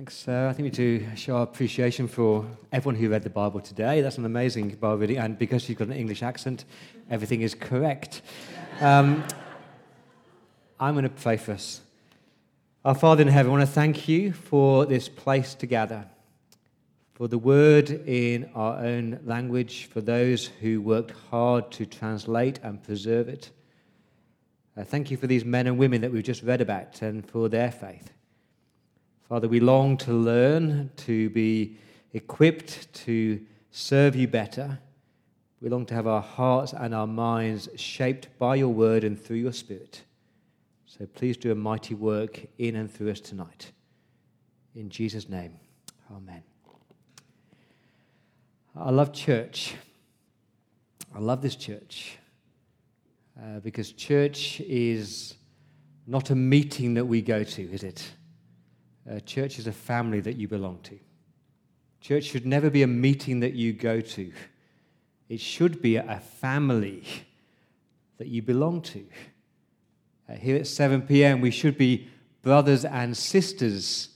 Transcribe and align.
Thanks. 0.00 0.26
I 0.26 0.54
think 0.54 0.64
we 0.64 0.70
to 0.70 1.14
show 1.14 1.36
our 1.36 1.42
appreciation 1.42 2.08
for 2.08 2.46
everyone 2.72 2.94
who 2.94 3.10
read 3.10 3.22
the 3.22 3.28
Bible 3.28 3.60
today. 3.60 4.00
That's 4.00 4.16
an 4.16 4.24
amazing 4.24 4.70
Bible 4.76 4.96
reading, 4.96 5.18
and 5.18 5.38
because 5.38 5.68
you've 5.68 5.76
got 5.76 5.88
an 5.88 5.92
English 5.92 6.22
accent, 6.22 6.64
everything 7.10 7.42
is 7.42 7.54
correct. 7.54 8.22
Um, 8.80 9.22
I'm 10.80 10.94
going 10.94 11.02
to 11.02 11.10
pray 11.10 11.36
for 11.36 11.52
us. 11.52 11.82
Our 12.82 12.94
Father 12.94 13.20
in 13.20 13.28
heaven, 13.28 13.50
I 13.52 13.56
want 13.58 13.68
to 13.68 13.74
thank 13.74 14.08
you 14.08 14.32
for 14.32 14.86
this 14.86 15.06
place 15.06 15.52
to 15.56 15.66
gather, 15.66 16.06
for 17.12 17.28
the 17.28 17.36
word 17.36 17.90
in 17.90 18.48
our 18.54 18.78
own 18.82 19.20
language, 19.26 19.84
for 19.92 20.00
those 20.00 20.46
who 20.46 20.80
worked 20.80 21.12
hard 21.30 21.70
to 21.72 21.84
translate 21.84 22.58
and 22.62 22.82
preserve 22.82 23.28
it. 23.28 23.50
Uh, 24.78 24.82
thank 24.82 25.10
you 25.10 25.18
for 25.18 25.26
these 25.26 25.44
men 25.44 25.66
and 25.66 25.76
women 25.76 26.00
that 26.00 26.10
we've 26.10 26.24
just 26.24 26.42
read 26.42 26.62
about 26.62 27.02
and 27.02 27.28
for 27.28 27.50
their 27.50 27.70
faith. 27.70 28.14
Father, 29.30 29.46
we 29.46 29.60
long 29.60 29.96
to 29.98 30.12
learn, 30.12 30.90
to 30.96 31.30
be 31.30 31.76
equipped 32.14 32.92
to 32.92 33.40
serve 33.70 34.16
you 34.16 34.26
better. 34.26 34.80
We 35.62 35.68
long 35.68 35.86
to 35.86 35.94
have 35.94 36.08
our 36.08 36.20
hearts 36.20 36.72
and 36.72 36.92
our 36.92 37.06
minds 37.06 37.68
shaped 37.76 38.26
by 38.40 38.56
your 38.56 38.70
word 38.70 39.04
and 39.04 39.16
through 39.16 39.36
your 39.36 39.52
spirit. 39.52 40.02
So 40.84 41.06
please 41.06 41.36
do 41.36 41.52
a 41.52 41.54
mighty 41.54 41.94
work 41.94 42.40
in 42.58 42.74
and 42.74 42.92
through 42.92 43.12
us 43.12 43.20
tonight. 43.20 43.70
In 44.74 44.90
Jesus' 44.90 45.28
name, 45.28 45.60
amen. 46.10 46.42
I 48.74 48.90
love 48.90 49.12
church. 49.12 49.76
I 51.14 51.20
love 51.20 51.40
this 51.40 51.54
church 51.54 52.18
uh, 53.40 53.60
because 53.60 53.92
church 53.92 54.60
is 54.62 55.36
not 56.08 56.30
a 56.30 56.34
meeting 56.34 56.94
that 56.94 57.04
we 57.04 57.22
go 57.22 57.44
to, 57.44 57.62
is 57.72 57.84
it? 57.84 58.10
Uh, 59.08 59.20
church 59.20 59.58
is 59.58 59.66
a 59.66 59.72
family 59.72 60.20
that 60.20 60.36
you 60.36 60.48
belong 60.48 60.78
to. 60.82 60.98
Church 62.00 62.24
should 62.24 62.46
never 62.46 62.70
be 62.70 62.82
a 62.82 62.86
meeting 62.86 63.40
that 63.40 63.52
you 63.52 63.72
go 63.72 64.00
to. 64.00 64.32
It 65.28 65.40
should 65.40 65.80
be 65.80 65.96
a 65.96 66.20
family 66.40 67.04
that 68.18 68.28
you 68.28 68.42
belong 68.42 68.82
to. 68.82 69.06
Uh, 70.28 70.34
here 70.34 70.56
at 70.56 70.66
7 70.66 71.02
p.m., 71.02 71.40
we 71.40 71.50
should 71.50 71.78
be 71.78 72.08
brothers 72.42 72.84
and 72.84 73.16
sisters 73.16 74.08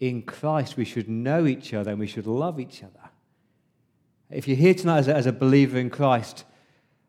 in 0.00 0.22
Christ. 0.22 0.76
We 0.76 0.84
should 0.84 1.08
know 1.08 1.46
each 1.46 1.72
other 1.74 1.90
and 1.90 2.00
we 2.00 2.06
should 2.06 2.26
love 2.26 2.58
each 2.58 2.82
other. 2.82 3.10
If 4.30 4.46
you're 4.46 4.56
here 4.56 4.74
tonight 4.74 4.98
as 4.98 5.08
a, 5.08 5.14
as 5.14 5.26
a 5.26 5.32
believer 5.32 5.78
in 5.78 5.90
Christ, 5.90 6.44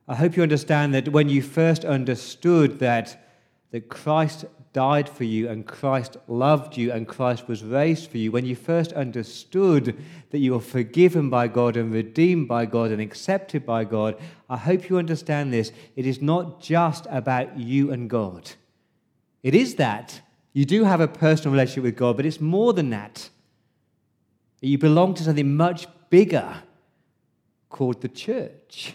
I 0.08 0.16
hope 0.16 0.36
you 0.36 0.44
understand 0.44 0.94
that 0.94 1.10
when 1.10 1.30
you 1.30 1.42
first 1.42 1.86
understood 1.86 2.80
that, 2.80 3.24
that 3.72 3.90
Christ 3.90 4.46
died 4.74 5.10
for 5.10 5.24
you 5.24 5.50
and 5.50 5.66
Christ 5.66 6.18
loved 6.28 6.78
you 6.78 6.92
and 6.92 7.08
Christ 7.08 7.48
was 7.48 7.64
raised 7.64 8.10
for 8.10 8.18
you, 8.18 8.32
when 8.32 8.46
you 8.46 8.56
first 8.56 8.94
understood 8.94 9.98
that 10.30 10.40
you 10.40 10.54
were 10.54 10.62
forgiven 10.62 11.30
by 11.30 11.48
God 11.48 11.76
and 11.76 11.94
redeemed 11.94 12.48
by 12.48 12.66
God 12.66 12.92
and 12.92 13.02
accepted 13.02 13.66
by 13.66 13.84
God, 13.84 14.18
I 14.50 14.58
hope 14.58 14.90
you 14.90 14.98
understand 14.98 15.52
this. 15.52 15.72
It 15.96 16.06
is 16.06 16.22
not 16.22 16.62
just 16.62 17.06
about 17.10 17.58
you 17.58 17.92
and 17.92 18.10
God. 18.10 18.52
It 19.44 19.56
is 19.56 19.76
that. 19.76 20.22
You 20.54 20.66
do 20.66 20.84
have 20.84 21.02
a 21.02 21.08
personal 21.08 21.54
relationship 21.54 21.84
with 21.84 21.96
God, 21.96 22.18
but 22.18 22.26
it's 22.26 22.42
more 22.42 22.74
than 22.74 22.90
that. 22.92 23.30
You 24.62 24.78
belong 24.78 25.16
to 25.16 25.24
something 25.24 25.56
much 25.56 25.88
bigger 26.10 26.56
called 27.70 28.02
the 28.02 28.10
church. 28.10 28.94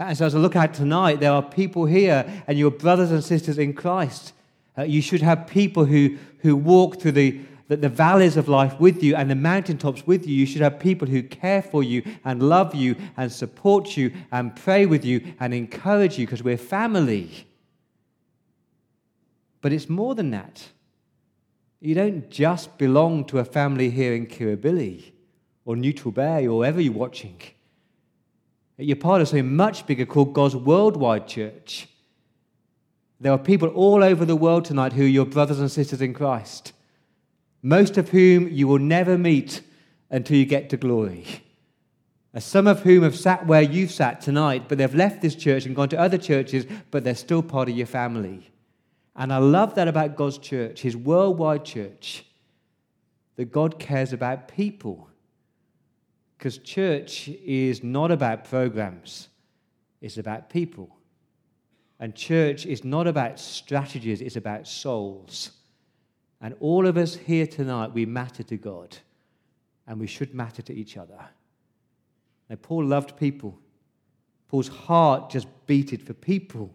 As 0.00 0.22
I 0.22 0.28
look 0.28 0.56
at 0.56 0.72
tonight, 0.72 1.20
there 1.20 1.30
are 1.30 1.42
people 1.42 1.84
here, 1.84 2.24
and 2.46 2.58
you're 2.58 2.70
brothers 2.70 3.10
and 3.10 3.22
sisters 3.22 3.58
in 3.58 3.74
Christ. 3.74 4.32
Uh, 4.78 4.84
you 4.84 5.02
should 5.02 5.20
have 5.20 5.46
people 5.46 5.84
who, 5.84 6.16
who 6.38 6.56
walk 6.56 6.98
through 6.98 7.12
the, 7.12 7.38
the, 7.68 7.76
the 7.76 7.90
valleys 7.90 8.38
of 8.38 8.48
life 8.48 8.80
with 8.80 9.02
you 9.02 9.14
and 9.14 9.30
the 9.30 9.34
mountaintops 9.34 10.06
with 10.06 10.26
you. 10.26 10.34
You 10.34 10.46
should 10.46 10.62
have 10.62 10.80
people 10.80 11.06
who 11.06 11.22
care 11.22 11.60
for 11.60 11.82
you 11.82 12.02
and 12.24 12.42
love 12.42 12.74
you 12.74 12.96
and 13.18 13.30
support 13.30 13.94
you 13.98 14.10
and 14.32 14.56
pray 14.56 14.86
with 14.86 15.04
you 15.04 15.34
and 15.38 15.52
encourage 15.52 16.18
you 16.18 16.24
because 16.24 16.42
we're 16.42 16.56
family. 16.56 17.46
But 19.60 19.74
it's 19.74 19.90
more 19.90 20.14
than 20.14 20.30
that. 20.30 20.66
You 21.78 21.94
don't 21.94 22.30
just 22.30 22.78
belong 22.78 23.26
to 23.26 23.38
a 23.38 23.44
family 23.44 23.90
here 23.90 24.14
in 24.14 24.28
Kirribilli 24.28 25.12
or 25.66 25.76
Neutral 25.76 26.12
Bay 26.12 26.46
or 26.46 26.60
wherever 26.60 26.80
you're 26.80 26.94
watching. 26.94 27.38
You're 28.80 28.96
part 28.96 29.20
of 29.20 29.28
something 29.28 29.54
much 29.54 29.86
bigger 29.86 30.06
called 30.06 30.32
God's 30.32 30.56
worldwide 30.56 31.28
church. 31.28 31.86
There 33.20 33.32
are 33.32 33.38
people 33.38 33.68
all 33.68 34.02
over 34.02 34.24
the 34.24 34.36
world 34.36 34.64
tonight 34.64 34.94
who 34.94 35.04
are 35.04 35.08
your 35.08 35.26
brothers 35.26 35.60
and 35.60 35.70
sisters 35.70 36.00
in 36.00 36.14
Christ, 36.14 36.72
most 37.62 37.98
of 37.98 38.08
whom 38.08 38.48
you 38.48 38.66
will 38.66 38.78
never 38.78 39.18
meet 39.18 39.60
until 40.08 40.38
you 40.38 40.46
get 40.46 40.70
to 40.70 40.78
glory. 40.78 41.26
Some 42.38 42.66
of 42.66 42.80
whom 42.80 43.02
have 43.02 43.18
sat 43.18 43.46
where 43.46 43.60
you've 43.60 43.90
sat 43.90 44.22
tonight, 44.22 44.64
but 44.68 44.78
they've 44.78 44.94
left 44.94 45.20
this 45.20 45.34
church 45.34 45.66
and 45.66 45.76
gone 45.76 45.90
to 45.90 45.98
other 45.98 46.16
churches, 46.16 46.64
but 46.90 47.04
they're 47.04 47.14
still 47.14 47.42
part 47.42 47.68
of 47.68 47.76
your 47.76 47.86
family. 47.86 48.50
And 49.16 49.32
I 49.32 49.38
love 49.38 49.74
that 49.74 49.88
about 49.88 50.16
God's 50.16 50.38
church, 50.38 50.80
his 50.80 50.96
worldwide 50.96 51.64
church, 51.64 52.24
that 53.36 53.52
God 53.52 53.78
cares 53.78 54.12
about 54.14 54.48
people. 54.48 55.09
Because 56.40 56.56
church 56.56 57.28
is 57.28 57.84
not 57.84 58.10
about 58.10 58.44
programs, 58.44 59.28
it's 60.00 60.16
about 60.16 60.48
people. 60.48 60.96
And 61.98 62.14
church 62.14 62.64
is 62.64 62.82
not 62.82 63.06
about 63.06 63.38
strategies, 63.38 64.22
it's 64.22 64.36
about 64.36 64.66
souls. 64.66 65.50
And 66.40 66.54
all 66.60 66.86
of 66.86 66.96
us 66.96 67.14
here 67.14 67.46
tonight, 67.46 67.92
we 67.92 68.06
matter 68.06 68.42
to 68.44 68.56
God. 68.56 68.96
And 69.86 70.00
we 70.00 70.06
should 70.06 70.34
matter 70.34 70.62
to 70.62 70.72
each 70.72 70.96
other. 70.96 71.18
Now, 72.48 72.56
Paul 72.56 72.86
loved 72.86 73.18
people. 73.18 73.58
Paul's 74.48 74.68
heart 74.68 75.28
just 75.28 75.46
beated 75.66 76.00
for 76.00 76.14
people. 76.14 76.74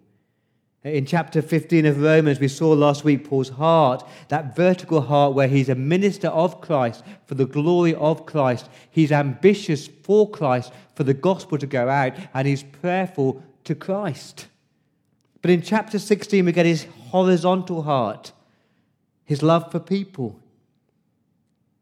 In 0.85 1.07
chapter 1.07 1.41
15 1.41 1.87
of 1.87 1.99
Romans, 1.99 2.39
we 2.39 2.47
saw 2.47 2.71
last 2.73 3.03
week 3.03 3.27
Paul's 3.27 3.49
heart, 3.49 4.07
that 4.27 4.55
vertical 4.55 5.01
heart 5.01 5.33
where 5.33 5.47
he's 5.47 5.67
a 5.67 5.73
minister 5.73 6.27
of 6.27 6.61
Christ 6.61 7.03
for 7.25 7.33
the 7.33 7.47
glory 7.47 7.95
of 7.95 8.27
Christ. 8.27 8.69
He's 8.91 9.11
ambitious 9.11 9.87
for 9.87 10.29
Christ, 10.29 10.71
for 10.93 11.03
the 11.03 11.15
gospel 11.15 11.57
to 11.57 11.65
go 11.65 11.89
out, 11.89 12.13
and 12.35 12.47
he's 12.47 12.61
prayerful 12.61 13.41
to 13.63 13.73
Christ. 13.73 14.45
But 15.41 15.49
in 15.49 15.63
chapter 15.63 15.97
16, 15.97 16.45
we 16.45 16.51
get 16.51 16.67
his 16.67 16.85
horizontal 17.09 17.81
heart, 17.81 18.31
his 19.23 19.41
love 19.41 19.71
for 19.71 19.79
people. 19.79 20.39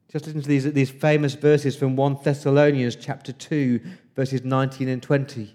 Just 0.09 0.27
listen 0.27 0.43
to 0.43 0.47
these, 0.47 0.71
these 0.71 0.91
famous 0.91 1.33
verses 1.33 1.75
from 1.75 1.97
1 1.97 2.19
Thessalonians 2.23 2.95
chapter 2.95 3.33
2, 3.33 3.81
verses 4.15 4.45
19 4.45 4.87
and 4.87 5.03
20. 5.03 5.53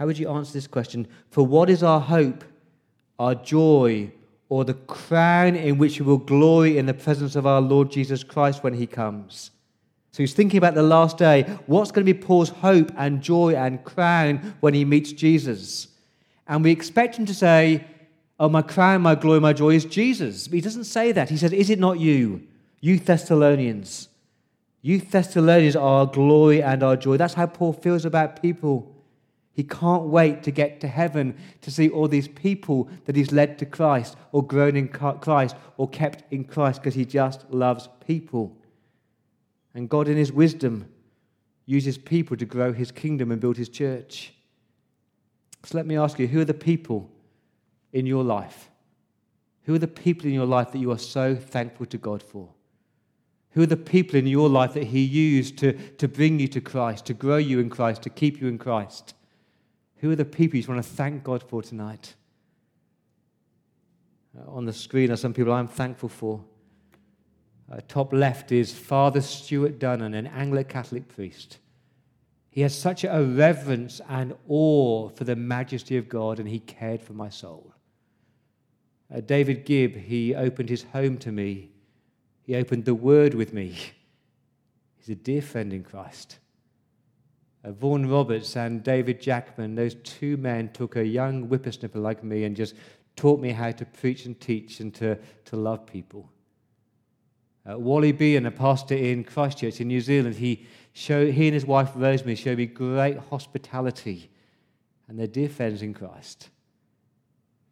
How 0.00 0.06
would 0.06 0.18
you 0.18 0.30
answer 0.30 0.54
this 0.54 0.66
question? 0.66 1.06
For 1.30 1.46
what 1.46 1.68
is 1.68 1.82
our 1.82 2.00
hope, 2.00 2.42
our 3.18 3.34
joy, 3.34 4.10
or 4.48 4.64
the 4.64 4.72
crown 4.72 5.54
in 5.54 5.76
which 5.76 6.00
we 6.00 6.06
will 6.06 6.16
glory 6.16 6.78
in 6.78 6.86
the 6.86 6.94
presence 6.94 7.36
of 7.36 7.46
our 7.46 7.60
Lord 7.60 7.90
Jesus 7.90 8.24
Christ 8.24 8.64
when 8.64 8.72
he 8.72 8.86
comes? 8.86 9.50
So 10.12 10.22
he's 10.22 10.32
thinking 10.32 10.56
about 10.56 10.74
the 10.74 10.82
last 10.82 11.18
day. 11.18 11.42
What's 11.66 11.90
going 11.92 12.06
to 12.06 12.14
be 12.14 12.18
Paul's 12.18 12.48
hope 12.48 12.90
and 12.96 13.20
joy 13.20 13.54
and 13.54 13.84
crown 13.84 14.54
when 14.60 14.72
he 14.72 14.86
meets 14.86 15.12
Jesus? 15.12 15.88
And 16.48 16.64
we 16.64 16.70
expect 16.70 17.16
him 17.16 17.26
to 17.26 17.34
say, 17.34 17.84
Oh, 18.38 18.48
my 18.48 18.62
crown, 18.62 19.02
my 19.02 19.14
glory, 19.14 19.38
my 19.40 19.52
joy 19.52 19.74
is 19.74 19.84
Jesus. 19.84 20.48
But 20.48 20.54
he 20.54 20.60
doesn't 20.62 20.84
say 20.84 21.12
that. 21.12 21.28
He 21.28 21.36
says, 21.36 21.52
Is 21.52 21.68
it 21.68 21.78
not 21.78 22.00
you, 22.00 22.48
you 22.80 22.98
Thessalonians? 22.98 24.08
You 24.80 24.98
Thessalonians 24.98 25.76
are 25.76 26.00
our 26.00 26.06
glory 26.06 26.62
and 26.62 26.82
our 26.82 26.96
joy. 26.96 27.18
That's 27.18 27.34
how 27.34 27.44
Paul 27.44 27.74
feels 27.74 28.06
about 28.06 28.40
people. 28.40 28.96
He 29.52 29.64
can't 29.64 30.04
wait 30.04 30.42
to 30.44 30.50
get 30.50 30.80
to 30.80 30.88
heaven 30.88 31.36
to 31.62 31.70
see 31.70 31.88
all 31.88 32.08
these 32.08 32.28
people 32.28 32.88
that 33.04 33.16
he's 33.16 33.32
led 33.32 33.58
to 33.58 33.66
Christ 33.66 34.16
or 34.32 34.46
grown 34.46 34.76
in 34.76 34.88
Christ 34.88 35.56
or 35.76 35.88
kept 35.88 36.24
in 36.32 36.44
Christ 36.44 36.80
because 36.80 36.94
he 36.94 37.04
just 37.04 37.50
loves 37.50 37.88
people. 38.06 38.56
And 39.74 39.88
God, 39.88 40.08
in 40.08 40.16
his 40.16 40.32
wisdom, 40.32 40.88
uses 41.66 41.98
people 41.98 42.36
to 42.36 42.46
grow 42.46 42.72
his 42.72 42.90
kingdom 42.90 43.30
and 43.30 43.40
build 43.40 43.56
his 43.56 43.68
church. 43.68 44.34
So 45.64 45.76
let 45.76 45.86
me 45.86 45.96
ask 45.96 46.18
you 46.18 46.26
who 46.26 46.40
are 46.40 46.44
the 46.44 46.54
people 46.54 47.10
in 47.92 48.06
your 48.06 48.24
life? 48.24 48.70
Who 49.64 49.74
are 49.74 49.78
the 49.78 49.88
people 49.88 50.26
in 50.26 50.32
your 50.32 50.46
life 50.46 50.72
that 50.72 50.78
you 50.78 50.90
are 50.90 50.98
so 50.98 51.34
thankful 51.36 51.86
to 51.86 51.98
God 51.98 52.22
for? 52.22 52.48
Who 53.50 53.62
are 53.62 53.66
the 53.66 53.76
people 53.76 54.16
in 54.16 54.26
your 54.26 54.48
life 54.48 54.74
that 54.74 54.84
He 54.84 55.00
used 55.00 55.58
to, 55.58 55.72
to 55.72 56.08
bring 56.08 56.38
you 56.38 56.48
to 56.48 56.60
Christ, 56.60 57.06
to 57.06 57.14
grow 57.14 57.36
you 57.36 57.58
in 57.58 57.68
Christ, 57.68 58.02
to 58.02 58.10
keep 58.10 58.40
you 58.40 58.48
in 58.48 58.58
Christ? 58.58 59.14
Who 60.00 60.10
are 60.10 60.16
the 60.16 60.24
people 60.24 60.58
you 60.58 60.66
want 60.66 60.82
to 60.82 60.90
thank 60.90 61.24
God 61.24 61.42
for 61.42 61.62
tonight? 61.62 62.14
Uh, 64.36 64.50
on 64.50 64.64
the 64.64 64.72
screen 64.72 65.10
are 65.10 65.16
some 65.16 65.34
people 65.34 65.52
I'm 65.52 65.68
thankful 65.68 66.08
for. 66.08 66.42
Uh, 67.70 67.80
top 67.86 68.12
left 68.12 68.50
is 68.50 68.72
Father 68.72 69.20
Stuart 69.20 69.78
Dunnan, 69.78 70.16
an 70.16 70.26
Anglo 70.26 70.64
Catholic 70.64 71.06
priest. 71.08 71.58
He 72.50 72.62
has 72.62 72.76
such 72.76 73.04
a 73.04 73.22
reverence 73.22 74.00
and 74.08 74.34
awe 74.48 75.10
for 75.10 75.24
the 75.24 75.36
majesty 75.36 75.96
of 75.98 76.08
God, 76.08 76.40
and 76.40 76.48
he 76.48 76.60
cared 76.60 77.02
for 77.02 77.12
my 77.12 77.28
soul. 77.28 77.74
Uh, 79.14 79.20
David 79.20 79.66
Gibb, 79.66 79.96
he 79.96 80.34
opened 80.34 80.68
his 80.70 80.84
home 80.84 81.18
to 81.18 81.30
me. 81.30 81.70
He 82.42 82.56
opened 82.56 82.86
the 82.86 82.94
word 82.94 83.34
with 83.34 83.52
me. 83.52 83.76
He's 84.96 85.10
a 85.10 85.14
dear 85.14 85.42
friend 85.42 85.72
in 85.72 85.84
Christ. 85.84 86.38
Uh, 87.64 87.72
Vaughan 87.72 88.08
Roberts 88.08 88.56
and 88.56 88.82
David 88.82 89.20
Jackman, 89.20 89.74
those 89.74 89.94
two 89.96 90.36
men 90.36 90.70
took 90.72 90.96
a 90.96 91.04
young 91.04 91.44
whippersnapper 91.44 91.98
like 91.98 92.24
me 92.24 92.44
and 92.44 92.56
just 92.56 92.74
taught 93.16 93.40
me 93.40 93.50
how 93.50 93.70
to 93.70 93.84
preach 93.84 94.24
and 94.24 94.38
teach 94.40 94.80
and 94.80 94.94
to, 94.94 95.18
to 95.44 95.56
love 95.56 95.86
people. 95.86 96.30
Uh, 97.68 97.78
Wally 97.78 98.12
Bean, 98.12 98.46
a 98.46 98.50
pastor 98.50 98.94
in 98.94 99.24
Christchurch 99.24 99.80
in 99.80 99.88
New 99.88 100.00
Zealand, 100.00 100.36
he, 100.36 100.66
showed, 100.92 101.34
he 101.34 101.48
and 101.48 101.54
his 101.54 101.66
wife 101.66 101.90
Rosemary 101.94 102.34
showed 102.34 102.58
me 102.58 102.66
great 102.66 103.18
hospitality 103.18 104.30
and 105.08 105.18
they're 105.18 105.26
dear 105.26 105.48
friends 105.48 105.82
in 105.82 105.92
Christ. 105.92 106.48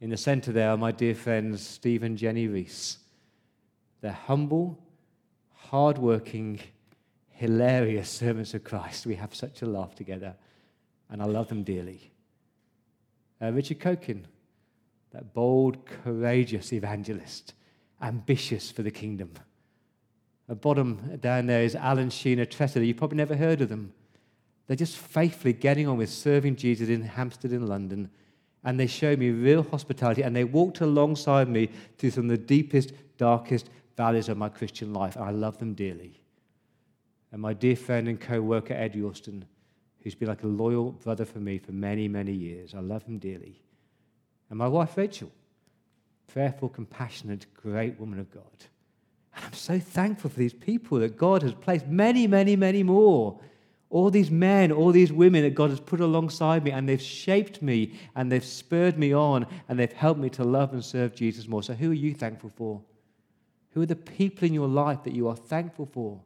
In 0.00 0.10
the 0.10 0.16
center 0.16 0.52
there 0.52 0.70
are 0.70 0.76
my 0.76 0.92
dear 0.92 1.14
friends 1.14 1.66
Steve 1.66 2.02
and 2.02 2.18
Jenny 2.18 2.46
Reese. 2.46 2.98
They're 4.00 4.12
humble, 4.12 4.78
hardworking, 5.54 6.60
hilarious 7.38 8.10
servants 8.10 8.52
of 8.52 8.64
Christ. 8.64 9.06
We 9.06 9.14
have 9.14 9.32
such 9.32 9.62
a 9.62 9.66
laugh 9.66 9.94
together, 9.94 10.34
and 11.08 11.22
I 11.22 11.26
love 11.26 11.48
them 11.48 11.62
dearly. 11.62 12.10
Uh, 13.40 13.52
Richard 13.52 13.78
Coekin, 13.78 14.26
that 15.12 15.32
bold, 15.32 15.86
courageous 15.86 16.72
evangelist, 16.72 17.54
ambitious 18.02 18.72
for 18.72 18.82
the 18.82 18.90
kingdom. 18.90 19.30
At 20.48 20.60
bottom 20.60 21.16
down 21.20 21.46
there 21.46 21.62
is 21.62 21.76
Alan 21.76 22.08
Sheena 22.08 22.44
Tressler. 22.44 22.84
You've 22.84 22.96
probably 22.96 23.18
never 23.18 23.36
heard 23.36 23.60
of 23.60 23.68
them. 23.68 23.92
They're 24.66 24.76
just 24.76 24.96
faithfully 24.96 25.52
getting 25.52 25.86
on 25.86 25.96
with 25.96 26.10
serving 26.10 26.56
Jesus 26.56 26.88
in 26.88 27.02
Hampstead 27.02 27.52
in 27.52 27.68
London. 27.68 28.10
And 28.64 28.80
they 28.80 28.88
showed 28.88 29.20
me 29.20 29.30
real 29.30 29.62
hospitality 29.62 30.22
and 30.22 30.34
they 30.34 30.44
walked 30.44 30.80
alongside 30.80 31.48
me 31.48 31.70
through 31.96 32.10
some 32.10 32.24
of 32.24 32.30
the 32.30 32.38
deepest, 32.38 32.92
darkest 33.16 33.70
valleys 33.96 34.28
of 34.28 34.36
my 34.36 34.48
Christian 34.48 34.92
life. 34.92 35.14
And 35.14 35.24
I 35.24 35.30
love 35.30 35.58
them 35.58 35.74
dearly. 35.74 36.20
And 37.32 37.42
my 37.42 37.52
dear 37.52 37.76
friend 37.76 38.08
and 38.08 38.20
co 38.20 38.40
worker, 38.40 38.74
Ed 38.74 38.94
Yorston, 38.94 39.42
who's 40.02 40.14
been 40.14 40.28
like 40.28 40.42
a 40.42 40.48
loyal 40.48 40.92
brother 40.92 41.24
for 41.24 41.38
me 41.38 41.58
for 41.58 41.72
many, 41.72 42.08
many 42.08 42.32
years. 42.32 42.74
I 42.74 42.80
love 42.80 43.02
him 43.02 43.18
dearly. 43.18 43.60
And 44.48 44.58
my 44.58 44.68
wife, 44.68 44.96
Rachel, 44.96 45.30
prayerful, 46.28 46.70
compassionate, 46.70 47.46
great 47.54 47.98
woman 48.00 48.18
of 48.18 48.30
God. 48.30 48.44
And 49.36 49.44
I'm 49.44 49.52
so 49.52 49.78
thankful 49.78 50.30
for 50.30 50.38
these 50.38 50.54
people 50.54 50.98
that 51.00 51.16
God 51.16 51.42
has 51.42 51.52
placed 51.52 51.86
many, 51.86 52.26
many, 52.26 52.56
many 52.56 52.82
more. 52.82 53.38
All 53.90 54.10
these 54.10 54.30
men, 54.30 54.70
all 54.70 54.90
these 54.90 55.12
women 55.12 55.42
that 55.42 55.54
God 55.54 55.70
has 55.70 55.80
put 55.80 56.00
alongside 56.00 56.62
me, 56.62 56.70
and 56.70 56.88
they've 56.88 57.00
shaped 57.00 57.62
me, 57.62 57.94
and 58.14 58.30
they've 58.30 58.44
spurred 58.44 58.98
me 58.98 59.14
on, 59.14 59.46
and 59.68 59.78
they've 59.78 59.92
helped 59.92 60.20
me 60.20 60.28
to 60.30 60.44
love 60.44 60.72
and 60.74 60.84
serve 60.84 61.14
Jesus 61.14 61.48
more. 61.48 61.62
So, 61.62 61.72
who 61.72 61.90
are 61.90 61.94
you 61.94 62.12
thankful 62.12 62.52
for? 62.54 62.82
Who 63.70 63.82
are 63.82 63.86
the 63.86 63.96
people 63.96 64.46
in 64.46 64.52
your 64.52 64.68
life 64.68 65.04
that 65.04 65.14
you 65.14 65.28
are 65.28 65.36
thankful 65.36 65.86
for? 65.86 66.20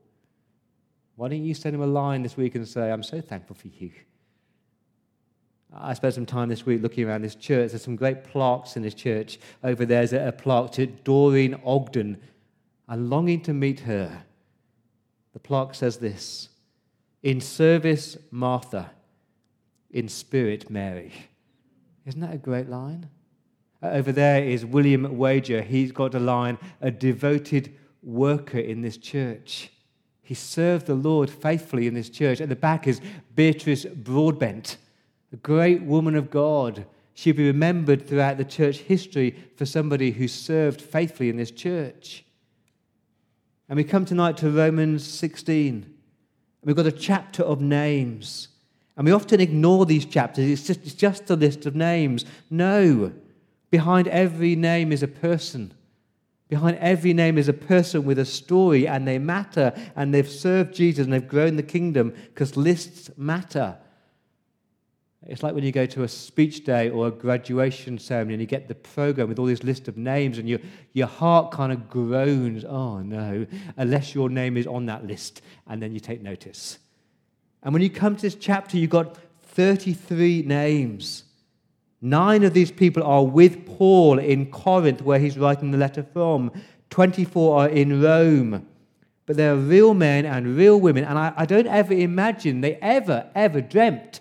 Why 1.16 1.28
don't 1.28 1.44
you 1.44 1.54
send 1.54 1.74
him 1.74 1.82
a 1.82 1.86
line 1.86 2.22
this 2.22 2.36
week 2.36 2.54
and 2.54 2.66
say, 2.66 2.90
I'm 2.90 3.02
so 3.02 3.20
thankful 3.20 3.56
for 3.56 3.68
you? 3.68 3.92
I 5.74 5.94
spent 5.94 6.14
some 6.14 6.26
time 6.26 6.48
this 6.48 6.66
week 6.66 6.82
looking 6.82 7.08
around 7.08 7.22
this 7.22 7.34
church. 7.34 7.70
There's 7.70 7.82
some 7.82 7.96
great 7.96 8.24
plaques 8.24 8.76
in 8.76 8.82
this 8.82 8.94
church. 8.94 9.38
Over 9.64 9.86
there's 9.86 10.12
a 10.12 10.34
plaque 10.36 10.72
to 10.72 10.86
Doreen 10.86 11.58
Ogden. 11.64 12.18
I'm 12.88 13.08
longing 13.08 13.40
to 13.42 13.54
meet 13.54 13.80
her. 13.80 14.24
The 15.32 15.38
plaque 15.38 15.74
says 15.74 15.96
this 15.96 16.50
In 17.22 17.40
service, 17.40 18.18
Martha. 18.30 18.90
In 19.90 20.08
spirit, 20.08 20.70
Mary. 20.70 21.12
Isn't 22.06 22.20
that 22.20 22.34
a 22.34 22.38
great 22.38 22.68
line? 22.68 23.08
Uh, 23.82 23.88
over 23.88 24.12
there 24.12 24.42
is 24.42 24.64
William 24.64 25.16
Wager. 25.16 25.62
He's 25.62 25.92
got 25.92 26.14
a 26.14 26.20
line, 26.20 26.58
a 26.80 26.90
devoted 26.90 27.74
worker 28.02 28.58
in 28.58 28.82
this 28.82 28.96
church. 28.96 29.71
He 30.32 30.36
served 30.36 30.86
the 30.86 30.94
Lord 30.94 31.28
faithfully 31.28 31.86
in 31.86 31.92
this 31.92 32.08
church. 32.08 32.40
At 32.40 32.48
the 32.48 32.56
back 32.56 32.86
is 32.86 33.02
Beatrice 33.34 33.84
Broadbent 33.84 34.78
a 35.30 35.36
great 35.36 35.82
woman 35.82 36.16
of 36.16 36.30
God. 36.30 36.86
She'll 37.12 37.36
be 37.36 37.48
remembered 37.48 38.08
throughout 38.08 38.38
the 38.38 38.44
church 38.46 38.78
history 38.78 39.36
for 39.56 39.66
somebody 39.66 40.10
who 40.10 40.26
served 40.26 40.80
faithfully 40.80 41.28
in 41.28 41.36
this 41.36 41.50
church. 41.50 42.24
And 43.68 43.76
we 43.76 43.84
come 43.84 44.06
tonight 44.06 44.38
to 44.38 44.48
Romans 44.48 45.06
16. 45.06 45.74
And 45.74 45.86
we've 46.64 46.74
got 46.74 46.86
a 46.86 46.92
chapter 46.92 47.42
of 47.42 47.60
names. 47.60 48.48
And 48.96 49.04
we 49.04 49.12
often 49.12 49.38
ignore 49.38 49.84
these 49.84 50.06
chapters. 50.06 50.48
It's 50.48 50.66
just, 50.66 50.80
it's 50.86 50.94
just 50.94 51.28
a 51.28 51.36
list 51.36 51.66
of 51.66 51.76
names. 51.76 52.24
No. 52.48 53.12
Behind 53.70 54.08
every 54.08 54.56
name 54.56 54.92
is 54.92 55.02
a 55.02 55.08
person. 55.08 55.74
Behind 56.52 56.76
every 56.80 57.14
name 57.14 57.38
is 57.38 57.48
a 57.48 57.54
person 57.54 58.04
with 58.04 58.18
a 58.18 58.26
story, 58.26 58.86
and 58.86 59.08
they 59.08 59.18
matter, 59.18 59.72
and 59.96 60.12
they've 60.12 60.28
served 60.28 60.74
Jesus, 60.74 61.02
and 61.02 61.10
they've 61.10 61.26
grown 61.26 61.56
the 61.56 61.62
kingdom 61.62 62.12
because 62.26 62.58
lists 62.58 63.08
matter. 63.16 63.78
It's 65.26 65.42
like 65.42 65.54
when 65.54 65.64
you 65.64 65.72
go 65.72 65.86
to 65.86 66.02
a 66.02 66.08
speech 66.08 66.66
day 66.66 66.90
or 66.90 67.06
a 67.06 67.10
graduation 67.10 67.96
ceremony 67.96 68.34
and 68.34 68.42
you 68.42 68.46
get 68.46 68.68
the 68.68 68.74
program 68.74 69.30
with 69.30 69.38
all 69.38 69.46
this 69.46 69.62
list 69.62 69.88
of 69.88 69.96
names 69.96 70.36
and 70.36 70.46
your, 70.46 70.58
your 70.92 71.06
heart 71.06 71.52
kind 71.52 71.72
of 71.72 71.88
groans, 71.88 72.66
oh 72.66 72.98
no, 72.98 73.46
unless 73.78 74.14
your 74.14 74.28
name 74.28 74.58
is 74.58 74.66
on 74.66 74.84
that 74.84 75.06
list, 75.06 75.40
and 75.68 75.80
then 75.80 75.94
you 75.94 76.00
take 76.00 76.20
notice. 76.20 76.78
And 77.62 77.72
when 77.72 77.80
you 77.80 77.88
come 77.88 78.14
to 78.14 78.20
this 78.20 78.34
chapter, 78.34 78.76
you've 78.76 78.90
got 78.90 79.16
33 79.44 80.42
names. 80.42 81.24
Nine 82.04 82.42
of 82.42 82.52
these 82.52 82.72
people 82.72 83.04
are 83.04 83.24
with 83.24 83.64
Paul 83.64 84.18
in 84.18 84.50
Corinth, 84.50 85.02
where 85.02 85.20
he's 85.20 85.38
writing 85.38 85.70
the 85.70 85.78
letter 85.78 86.02
from. 86.02 86.50
24 86.90 87.60
are 87.60 87.68
in 87.68 88.02
Rome. 88.02 88.66
But 89.24 89.36
they're 89.36 89.54
real 89.54 89.94
men 89.94 90.26
and 90.26 90.56
real 90.56 90.80
women, 90.80 91.04
and 91.04 91.16
I, 91.16 91.32
I 91.36 91.46
don't 91.46 91.68
ever 91.68 91.94
imagine 91.94 92.60
they 92.60 92.74
ever, 92.76 93.30
ever 93.36 93.60
dreamt 93.60 94.20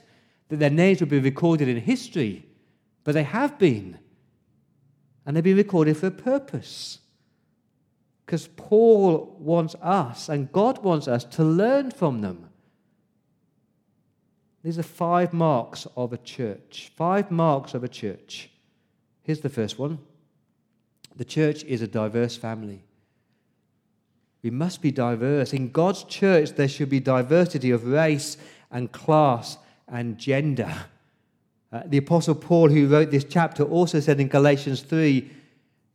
that 0.49 0.57
their 0.57 0.69
names 0.69 0.99
would 0.99 1.09
be 1.09 1.17
recorded 1.17 1.67
in 1.67 1.77
history, 1.77 2.45
but 3.03 3.13
they 3.13 3.23
have 3.23 3.57
been. 3.57 3.97
And 5.25 5.35
they've 5.35 5.43
been 5.43 5.57
recorded 5.57 5.97
for 5.97 6.07
a 6.07 6.11
purpose. 6.11 6.99
Because 8.25 8.47
Paul 8.55 9.35
wants 9.39 9.73
us, 9.81 10.29
and 10.29 10.51
God 10.51 10.83
wants 10.83 11.07
us, 11.07 11.23
to 11.25 11.43
learn 11.43 11.89
from 11.89 12.21
them. 12.21 12.50
These 14.63 14.77
are 14.77 14.83
five 14.83 15.33
marks 15.33 15.87
of 15.97 16.13
a 16.13 16.17
church. 16.17 16.91
Five 16.95 17.31
marks 17.31 17.73
of 17.73 17.83
a 17.83 17.87
church. 17.87 18.49
Here's 19.23 19.41
the 19.41 19.49
first 19.49 19.79
one 19.79 19.99
the 21.15 21.25
church 21.25 21.63
is 21.65 21.81
a 21.81 21.87
diverse 21.87 22.37
family. 22.37 22.83
We 24.43 24.49
must 24.49 24.81
be 24.81 24.91
diverse. 24.91 25.53
In 25.53 25.71
God's 25.71 26.03
church, 26.03 26.51
there 26.51 26.67
should 26.67 26.89
be 26.89 26.99
diversity 26.99 27.69
of 27.69 27.85
race 27.85 28.37
and 28.71 28.91
class 28.91 29.57
and 29.87 30.17
gender. 30.17 30.73
Uh, 31.71 31.83
the 31.85 31.97
Apostle 31.97 32.35
Paul, 32.35 32.69
who 32.69 32.87
wrote 32.87 33.11
this 33.11 33.23
chapter, 33.23 33.63
also 33.63 33.99
said 33.99 34.19
in 34.19 34.27
Galatians 34.27 34.81
3 34.81 35.29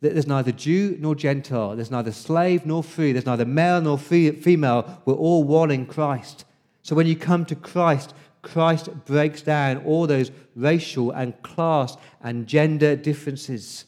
that 0.00 0.12
there's 0.12 0.26
neither 0.26 0.52
Jew 0.52 0.97
nor 1.00 1.14
Gentile, 1.14 1.75
there's 1.75 1.91
neither 1.91 2.12
slave 2.12 2.64
nor 2.64 2.83
free, 2.83 3.12
there's 3.12 3.26
neither 3.26 3.45
male 3.45 3.81
nor 3.81 3.99
female. 3.99 5.02
We're 5.05 5.14
all 5.14 5.45
one 5.45 5.71
in 5.71 5.87
Christ. 5.87 6.45
So 6.83 6.95
when 6.95 7.07
you 7.07 7.17
come 7.17 7.45
to 7.47 7.57
Christ, 7.57 8.14
Christ 8.47 8.88
breaks 9.05 9.43
down 9.43 9.79
all 9.79 10.07
those 10.07 10.31
racial 10.55 11.11
and 11.11 11.41
class 11.43 11.97
and 12.23 12.47
gender 12.47 12.95
differences. 12.95 13.87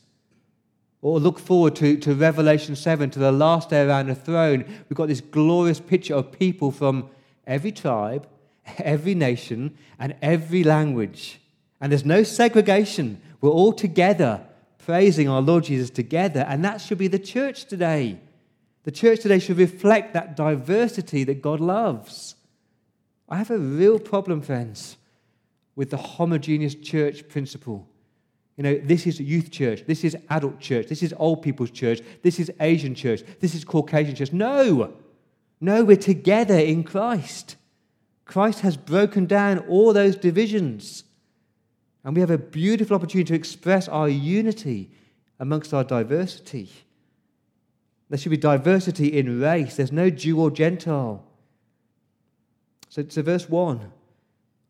Or 1.00 1.20
look 1.20 1.38
forward 1.38 1.76
to, 1.76 1.96
to 1.98 2.14
Revelation 2.14 2.74
7, 2.74 3.08
to 3.10 3.20
the 3.20 3.30
last 3.30 3.70
day 3.70 3.82
around 3.82 4.08
the 4.08 4.16
throne. 4.16 4.64
We've 4.88 4.96
got 4.96 5.06
this 5.06 5.20
glorious 5.20 5.78
picture 5.78 6.14
of 6.16 6.32
people 6.32 6.72
from 6.72 7.08
every 7.46 7.70
tribe, 7.70 8.26
every 8.78 9.14
nation, 9.14 9.78
and 9.98 10.16
every 10.20 10.64
language. 10.64 11.40
And 11.80 11.92
there's 11.92 12.04
no 12.04 12.24
segregation. 12.24 13.20
We're 13.40 13.50
all 13.50 13.72
together 13.72 14.44
praising 14.78 15.28
our 15.28 15.40
Lord 15.40 15.64
Jesus 15.64 15.90
together. 15.90 16.44
And 16.48 16.64
that 16.64 16.80
should 16.80 16.98
be 16.98 17.08
the 17.08 17.18
church 17.20 17.66
today. 17.66 18.18
The 18.82 18.90
church 18.90 19.20
today 19.20 19.38
should 19.38 19.58
reflect 19.58 20.14
that 20.14 20.34
diversity 20.34 21.22
that 21.24 21.42
God 21.42 21.60
loves. 21.60 22.34
I 23.28 23.36
have 23.36 23.50
a 23.50 23.58
real 23.58 23.98
problem, 23.98 24.40
friends, 24.40 24.96
with 25.76 25.90
the 25.90 25.96
homogeneous 25.96 26.74
church 26.74 27.28
principle. 27.28 27.88
You 28.56 28.64
know, 28.64 28.80
this 28.82 29.06
is 29.06 29.20
youth 29.20 29.50
church, 29.50 29.84
this 29.86 30.02
is 30.02 30.16
adult 30.30 30.58
church, 30.58 30.88
this 30.88 31.02
is 31.02 31.14
old 31.16 31.42
people's 31.42 31.70
church, 31.70 32.00
this 32.22 32.40
is 32.40 32.50
Asian 32.58 32.94
church, 32.94 33.22
this 33.38 33.54
is 33.54 33.64
Caucasian 33.64 34.16
church. 34.16 34.32
No, 34.32 34.94
no, 35.60 35.84
we're 35.84 35.96
together 35.96 36.58
in 36.58 36.82
Christ. 36.82 37.56
Christ 38.24 38.60
has 38.60 38.76
broken 38.76 39.26
down 39.26 39.60
all 39.60 39.92
those 39.92 40.16
divisions. 40.16 41.04
And 42.04 42.14
we 42.14 42.20
have 42.20 42.30
a 42.30 42.38
beautiful 42.38 42.96
opportunity 42.96 43.28
to 43.28 43.34
express 43.34 43.86
our 43.88 44.08
unity 44.08 44.90
amongst 45.38 45.72
our 45.72 45.84
diversity. 45.84 46.70
There 48.08 48.18
should 48.18 48.30
be 48.30 48.36
diversity 48.36 49.18
in 49.18 49.40
race. 49.40 49.76
There's 49.76 49.92
no 49.92 50.10
Jew 50.10 50.40
or 50.40 50.50
Gentile. 50.50 51.27
So, 52.88 53.02
to 53.02 53.22
verse 53.22 53.48
1 53.48 53.92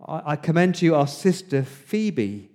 I, 0.06 0.22
I 0.26 0.36
commend 0.36 0.76
to 0.76 0.84
you 0.84 0.94
our 0.94 1.06
sister 1.06 1.62
Phoebe. 1.62 2.50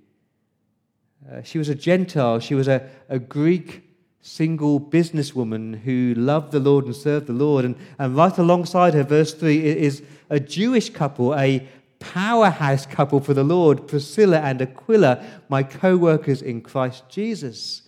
Uh, 1.32 1.41
she 1.41 1.58
was 1.58 1.70
a 1.70 1.75
Gentile. 1.75 2.39
She 2.39 2.55
was 2.55 2.67
a, 2.67 2.89
a 3.10 3.20
Greek 3.20 3.84
single 4.22 4.79
businesswoman 4.79 5.79
who 5.82 6.13
loved 6.15 6.51
the 6.51 6.60
Lord 6.60 6.86
and 6.86 6.96
served 6.96 7.27
the 7.27 7.34
Lord. 7.34 7.65
And, 7.65 7.75
and 8.00 8.15
right 8.15 8.38
alongside 8.38 8.93
her, 8.93 9.03
verse 9.03 9.34
3, 9.34 9.65
is 9.65 10.01
a 10.29 10.39
Jewish 10.39 10.89
couple, 10.89 11.36
a 11.36 11.67
powerhouse 12.00 12.86
couple 12.86 13.22
for 13.22 13.34
the 13.34 13.43
Lord, 13.43 13.88
Priscilla 13.88 14.39
and 14.39 14.62
Aquila, 14.62 15.24
my 15.48 15.63
co 15.63 15.96
workers 15.96 16.41
in 16.41 16.62
Christ 16.62 17.03
Jesus. 17.10 17.83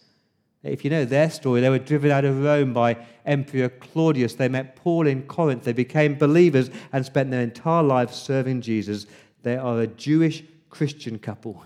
If 0.66 0.84
you 0.84 0.90
know 0.90 1.06
their 1.06 1.30
story, 1.30 1.62
they 1.62 1.70
were 1.70 1.78
driven 1.78 2.10
out 2.10 2.26
of 2.26 2.44
Rome 2.44 2.74
by 2.74 2.98
Emperor 3.24 3.70
Claudius. 3.70 4.34
They 4.34 4.50
met 4.50 4.76
Paul 4.76 5.06
in 5.06 5.24
Corinth. 5.24 5.64
They 5.64 5.74
became 5.74 6.16
believers 6.16 6.72
and 6.92 7.06
spent 7.06 7.30
their 7.30 7.42
entire 7.42 7.84
lives 7.84 8.16
serving 8.16 8.62
Jesus. 8.62 9.06
They 9.44 9.58
are 9.58 9.82
a 9.82 9.88
Jewish 9.88 10.44
Christian 10.72 11.20
couple. 11.20 11.64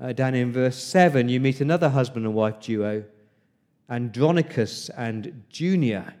Uh, 0.00 0.12
down 0.12 0.34
in 0.34 0.52
verse 0.52 0.76
7, 0.76 1.28
you 1.28 1.38
meet 1.38 1.60
another 1.60 1.88
husband 1.88 2.26
and 2.26 2.34
wife 2.34 2.60
duo, 2.60 3.04
Andronicus 3.88 4.90
and 4.90 5.44
Junia. 5.48 6.14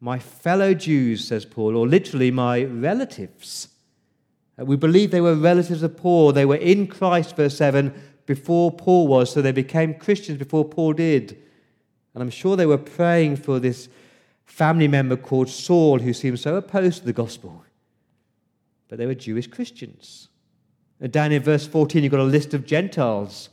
My 0.00 0.18
fellow 0.18 0.74
Jews, 0.74 1.24
says 1.24 1.44
Paul, 1.44 1.76
or 1.76 1.86
literally 1.86 2.32
my 2.32 2.64
relatives. 2.64 3.68
Uh, 4.58 4.64
we 4.64 4.74
believe 4.74 5.12
they 5.12 5.20
were 5.20 5.36
relatives 5.36 5.84
of 5.84 5.96
Paul. 5.96 6.32
They 6.32 6.44
were 6.44 6.56
in 6.56 6.88
Christ, 6.88 7.36
verse 7.36 7.56
7, 7.56 7.94
before 8.26 8.70
Paul 8.70 9.06
was, 9.08 9.32
so 9.32 9.42
they 9.42 9.52
became 9.52 9.94
Christians 9.94 10.38
before 10.38 10.64
Paul 10.64 10.92
did. 10.92 11.36
And 12.14 12.22
I'm 12.22 12.30
sure 12.30 12.56
they 12.56 12.66
were 12.66 12.78
praying 12.78 13.36
for 13.36 13.58
this 13.58 13.88
family 14.44 14.88
member 14.88 15.16
called 15.16 15.48
Saul 15.48 15.98
who 15.98 16.12
seemed 16.12 16.40
so 16.40 16.56
opposed 16.56 17.00
to 17.00 17.06
the 17.06 17.12
gospel. 17.12 17.64
But 18.88 18.98
they 18.98 19.06
were 19.06 19.14
Jewish 19.14 19.46
Christians. 19.46 20.28
And 21.00 21.10
down 21.10 21.32
in 21.32 21.42
verse 21.42 21.66
14, 21.66 22.02
you've 22.02 22.12
got 22.12 22.20
a 22.20 22.24
list 22.24 22.54
of 22.54 22.66
Gentiles 22.66 23.48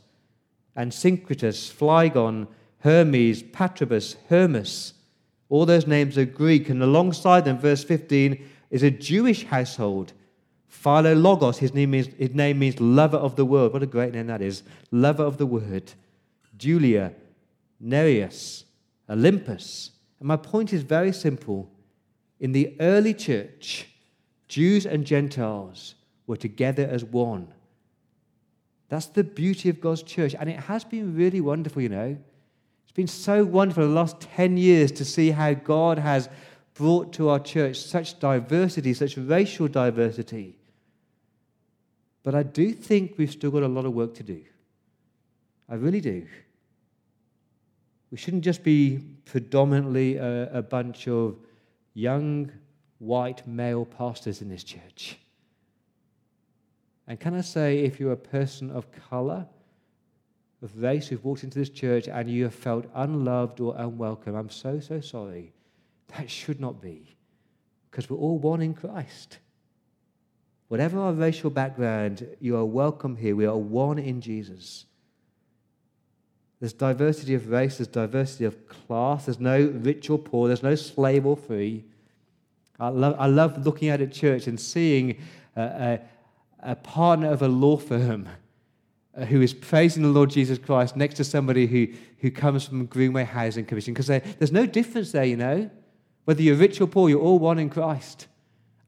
Asyncritus, 0.78 1.70
Phlegon, 1.72 2.48
Hermes, 2.80 3.44
Patrobas, 3.44 4.16
Hermas. 4.30 4.94
All 5.50 5.66
those 5.66 5.88
names 5.88 6.18
are 6.18 6.26
Greek. 6.26 6.70
And 6.70 6.82
alongside 6.82 7.44
them, 7.44 7.58
verse 7.58 7.84
15, 7.84 8.48
is 8.70 8.84
a 8.84 8.92
Jewish 8.92 9.46
household 9.46 10.14
Philologos, 10.72 11.58
his 11.58 11.74
name, 11.74 11.92
means, 11.92 12.08
his 12.18 12.34
name 12.34 12.60
means 12.60 12.80
lover 12.80 13.18
of 13.18 13.36
the 13.36 13.46
word. 13.46 13.74
What 13.74 13.84
a 13.84 13.88
great 13.88 14.14
name 14.14 14.28
that 14.28 14.42
is. 14.42 14.64
Lover 14.92 15.24
of 15.24 15.38
the 15.38 15.46
word. 15.46 15.92
Julia, 16.58 17.14
Nereus, 17.80 18.66
Olympas. 19.10 19.92
And 20.20 20.28
my 20.28 20.36
point 20.36 20.72
is 20.72 20.84
very 20.84 21.12
simple. 21.12 21.70
In 22.40 22.52
the 22.52 22.76
early 22.80 23.14
church, 23.14 23.88
Jews 24.48 24.86
and 24.86 25.06
Gentiles 25.06 25.96
were 26.28 26.38
together 26.38 26.88
as 26.90 27.04
one. 27.04 27.48
That's 28.90 29.08
the 29.08 29.24
beauty 29.24 29.70
of 29.70 29.82
God's 29.82 30.04
church. 30.04 30.36
And 30.40 30.50
it 30.50 30.60
has 30.62 30.84
been 30.84 31.16
really 31.16 31.42
wonderful, 31.42 31.82
you 31.82 31.90
know. 31.90 32.18
It's 32.84 32.92
been 32.92 33.08
so 33.08 33.44
wonderful 33.44 33.88
the 33.88 33.94
last 33.94 34.20
10 34.20 34.58
years 34.58 34.92
to 34.94 35.06
see 35.06 35.32
how 35.32 35.54
God 35.54 36.00
has 36.00 36.30
brought 36.74 37.14
to 37.14 37.30
our 37.30 37.40
church 37.40 37.78
such 37.78 38.20
diversity, 38.20 38.94
such 38.94 39.18
racial 39.18 39.68
diversity. 39.68 40.59
But 42.30 42.38
I 42.38 42.44
do 42.44 42.74
think 42.74 43.16
we've 43.18 43.32
still 43.32 43.50
got 43.50 43.64
a 43.64 43.68
lot 43.68 43.86
of 43.86 43.94
work 43.96 44.14
to 44.14 44.22
do. 44.22 44.44
I 45.68 45.74
really 45.74 46.00
do. 46.00 46.28
We 48.12 48.20
shouldn't 48.20 48.44
just 48.44 48.62
be 48.62 49.00
predominantly 49.26 50.18
a, 50.18 50.60
a 50.60 50.62
bunch 50.62 51.08
of 51.08 51.38
young 51.96 52.52
white 53.00 53.48
male 53.48 53.84
pastors 53.84 54.44
in 54.44 54.48
this 54.48 54.64
church. 54.64 55.18
And 57.08 57.20
can 57.20 57.34
I 57.34 57.42
say, 57.42 57.80
if 57.80 58.00
you're 58.00 58.12
a 58.12 58.16
person 58.16 58.70
of 58.70 58.86
color, 59.10 59.48
of 60.62 60.80
race 60.80 61.08
who've 61.08 61.26
walked 61.26 61.44
into 61.44 61.58
this 61.58 61.72
church 61.72 62.08
and 62.08 62.30
you 62.30 62.44
have 62.44 62.54
felt 62.54 62.86
unloved 62.94 63.60
or 63.60 63.76
unwelcome, 63.76 64.36
I'm 64.36 64.52
so, 64.52 64.80
so 64.80 65.02
sorry. 65.02 65.52
That 66.16 66.30
should 66.30 66.60
not 66.60 66.80
be, 66.80 67.16
because 67.90 68.08
we're 68.08 68.18
all 68.18 68.38
one 68.38 68.62
in 68.62 68.76
Christ. 68.76 69.40
Whatever 70.70 71.00
our 71.00 71.14
racial 71.14 71.50
background, 71.50 72.28
you 72.40 72.56
are 72.56 72.64
welcome 72.64 73.16
here. 73.16 73.36
We 73.36 73.48
are 73.48 73.58
one 73.58 73.98
in 73.98 74.22
Jesus. 74.22 74.86
There's 76.60 76.74
diversity 76.74 77.34
of 77.34 77.50
race, 77.50 77.78
there's 77.78 77.88
diversity 77.88 78.46
of 78.46 78.68
class, 78.68 79.26
there's 79.26 79.40
no 79.40 79.66
rich 79.82 80.10
or 80.10 80.20
poor, 80.20 80.48
there's 80.48 80.62
no 80.62 80.76
slave 80.76 81.26
or 81.26 81.36
free. 81.36 81.86
I 82.80 82.90
love, 82.90 83.16
I 83.18 83.26
love 83.28 83.66
looking 83.66 83.90
at 83.90 84.00
a 84.00 84.08
church 84.08 84.46
and 84.46 84.60
seeing 84.60 85.18
a, 85.56 85.62
a, 85.62 86.72
a 86.72 86.76
partner 86.76 87.32
of 87.32 87.42
a 87.42 87.48
law 87.48 87.78
firm 87.78 88.30
uh, 89.18 89.26
who 89.26 89.42
is 89.42 89.54
praising 89.54 90.04
the 90.04 90.10
Lord 90.10 90.30
Jesus 90.30 90.60
Christ 90.60 90.96
next 90.96 91.16
to 91.16 91.24
somebody 91.24 91.66
who, 91.66 91.88
who 92.20 92.30
comes 92.30 92.68
from 92.68 92.86
Greenway 92.86 93.24
Housing 93.24 93.66
Commission 93.66 93.94
because 93.94 94.08
there's 94.08 94.52
no 94.52 94.68
difference 94.68 95.14
there, 95.14 95.26
you 95.26 95.38
know. 95.38 95.70
Whether 96.26 96.44
you're 96.44 96.58
rich 96.58 96.80
or 96.80 96.88
poor, 96.88 97.10
you're 97.10 97.22
all 97.22 97.40
one 97.40 97.58
in 97.58 97.70
Christ. 97.72 98.28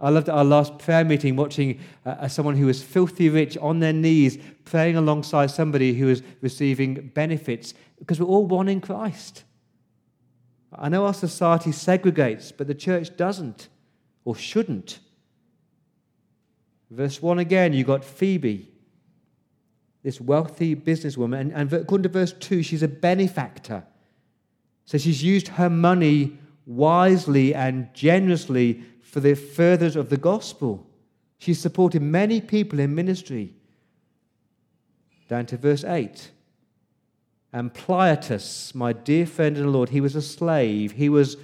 I 0.01 0.09
loved 0.09 0.29
our 0.29 0.43
last 0.43 0.79
prayer 0.79 1.05
meeting 1.05 1.35
watching 1.35 1.79
uh, 2.05 2.27
someone 2.27 2.55
who 2.55 2.65
was 2.65 2.81
filthy 2.81 3.29
rich 3.29 3.55
on 3.59 3.79
their 3.79 3.93
knees 3.93 4.39
praying 4.65 4.95
alongside 4.95 5.51
somebody 5.51 5.93
who 5.93 6.07
was 6.07 6.23
receiving 6.41 7.11
benefits 7.13 7.75
because 7.99 8.19
we're 8.19 8.25
all 8.25 8.47
one 8.47 8.67
in 8.67 8.81
Christ. 8.81 9.43
I 10.73 10.89
know 10.89 11.05
our 11.05 11.13
society 11.13 11.69
segregates, 11.69 12.51
but 12.55 12.65
the 12.65 12.73
church 12.73 13.15
doesn't 13.15 13.67
or 14.25 14.35
shouldn't. 14.35 14.99
Verse 16.89 17.21
1 17.21 17.39
again, 17.39 17.73
you 17.73 17.83
got 17.83 18.03
Phoebe, 18.03 18.69
this 20.03 20.19
wealthy 20.19 20.75
businesswoman. 20.75 21.39
And, 21.39 21.53
and 21.53 21.73
according 21.73 22.03
to 22.03 22.09
verse 22.09 22.33
2, 22.33 22.63
she's 22.63 22.83
a 22.83 22.87
benefactor. 22.87 23.83
So 24.85 24.97
she's 24.97 25.23
used 25.23 25.49
her 25.49 25.69
money 25.69 26.37
wisely 26.65 27.53
and 27.53 27.93
generously 27.93 28.83
for 29.11 29.19
the 29.19 29.35
furtherance 29.35 29.97
of 29.97 30.09
the 30.09 30.15
gospel. 30.15 30.87
She 31.37 31.53
supported 31.53 32.01
many 32.01 32.39
people 32.39 32.79
in 32.79 32.95
ministry. 32.95 33.53
Down 35.27 35.45
to 35.47 35.57
verse 35.57 35.83
8. 35.83 36.31
Ampliatus, 37.53 38.73
my 38.73 38.93
dear 38.93 39.25
friend 39.25 39.57
in 39.57 39.65
the 39.65 39.69
Lord, 39.69 39.89
he 39.89 39.99
was 39.99 40.15
a 40.15 40.21
slave. 40.21 40.93
He 40.93 41.09
was 41.09 41.35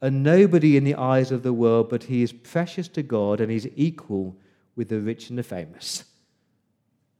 a 0.00 0.10
nobody 0.10 0.78
in 0.78 0.84
the 0.84 0.94
eyes 0.94 1.30
of 1.30 1.42
the 1.42 1.52
world, 1.52 1.90
but 1.90 2.04
he 2.04 2.22
is 2.22 2.32
precious 2.32 2.88
to 2.88 3.02
God 3.02 3.38
and 3.38 3.52
he's 3.52 3.68
equal 3.76 4.34
with 4.74 4.88
the 4.88 5.00
rich 5.00 5.28
and 5.28 5.38
the 5.38 5.42
famous. 5.42 6.04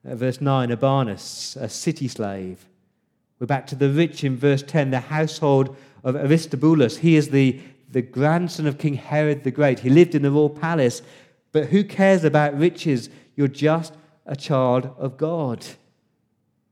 Verse 0.03 0.41
9, 0.41 0.73
Urbanus, 0.73 1.57
a 1.57 1.69
city 1.69 2.09
slave. 2.09 2.65
We're 3.39 3.47
back 3.47 3.67
to 3.67 3.75
the 3.75 3.91
rich 3.91 4.25
in 4.25 4.39
verse 4.39 4.63
10, 4.63 4.93
the 4.93 5.01
household 5.01 5.77
of 6.03 6.17
Aristobulus. 6.17 6.99
He 6.99 7.17
is 7.17 7.29
the 7.29 7.61
the 7.95 8.03
grandson 8.03 8.67
of 8.67 8.77
King 8.77 8.95
Herod 8.95 9.45
the 9.45 9.53
Great. 9.53 9.79
He 9.79 9.89
lived 9.89 10.17
in 10.17 10.23
the 10.23 10.31
royal 10.31 10.51
palace. 10.51 11.01
But 11.53 11.67
who 11.67 11.85
cares 11.85 12.25
about 12.25 12.59
riches? 12.59 13.09
You're 13.37 13.47
just 13.47 13.95
a 14.27 14.35
child 14.35 14.93
of 14.99 15.17
God. 15.17 15.65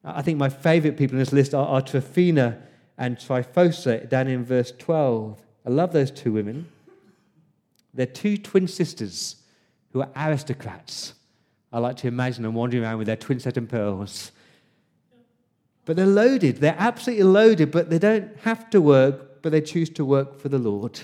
I 0.04 0.20
think 0.20 0.36
my 0.36 0.48
favorite 0.48 0.96
people 0.96 1.14
in 1.14 1.20
this 1.20 1.32
list 1.32 1.54
are, 1.54 1.64
are 1.64 1.80
Tryphena 1.80 2.60
and 2.98 3.16
Tryphosa 3.16 4.08
down 4.08 4.26
in 4.26 4.44
verse 4.44 4.72
12. 4.76 5.40
I 5.64 5.70
love 5.70 5.92
those 5.92 6.10
two 6.10 6.32
women. 6.32 6.66
They're 7.94 8.04
two 8.04 8.36
twin 8.36 8.66
sisters 8.66 9.36
who 9.92 10.00
are 10.00 10.10
aristocrats. 10.16 11.14
I 11.72 11.78
like 11.78 11.98
to 11.98 12.08
imagine 12.08 12.42
them 12.42 12.54
wandering 12.54 12.82
around 12.82 12.98
with 12.98 13.06
their 13.06 13.16
twin 13.16 13.38
set 13.38 13.56
of 13.56 13.68
pearls. 13.68 14.32
But 15.84 15.94
they're 15.94 16.04
loaded. 16.04 16.56
They're 16.56 16.74
absolutely 16.76 17.24
loaded, 17.26 17.70
but 17.70 17.90
they 17.90 18.00
don't 18.00 18.36
have 18.38 18.68
to 18.70 18.80
work, 18.80 19.40
but 19.40 19.52
they 19.52 19.60
choose 19.60 19.88
to 19.90 20.04
work 20.04 20.40
for 20.40 20.48
the 20.48 20.58
Lord. 20.58 21.00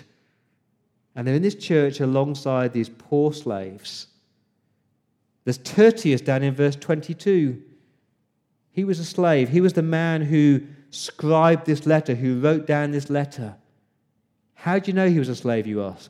And 1.19 1.27
they're 1.27 1.35
in 1.35 1.43
this 1.43 1.57
church 1.57 1.99
alongside 1.99 2.73
these 2.73 2.89
poor 2.89 3.33
slaves. 3.33 4.07
There's 5.43 5.59
Tertius 5.59 6.21
down 6.21 6.45
in 6.45 6.55
verse 6.55 6.77
22. 6.77 7.61
He 8.71 8.85
was 8.85 9.01
a 9.01 9.05
slave. 9.05 9.49
He 9.49 9.61
was 9.61 9.73
the 9.73 9.83
man 9.83 10.23
who 10.23 10.61
scribed 10.91 11.67
this 11.67 11.87
letter, 11.87 12.15
who 12.15 12.39
wrote 12.39 12.69
down 12.69 12.93
this 12.93 13.11
letter. 13.11 13.57
How 14.55 14.79
do 14.79 14.93
you 14.93 14.93
know 14.93 15.09
he 15.09 15.19
was 15.19 15.29
a 15.29 15.35
slave, 15.35 15.67
you 15.67 15.83
ask? 15.83 16.09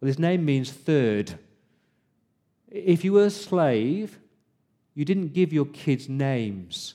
Well, 0.00 0.06
his 0.06 0.18
name 0.18 0.46
means 0.46 0.72
third. 0.72 1.34
If 2.70 3.04
you 3.04 3.12
were 3.12 3.26
a 3.26 3.30
slave, 3.30 4.18
you 4.94 5.04
didn't 5.04 5.34
give 5.34 5.52
your 5.52 5.66
kids 5.66 6.08
names, 6.08 6.94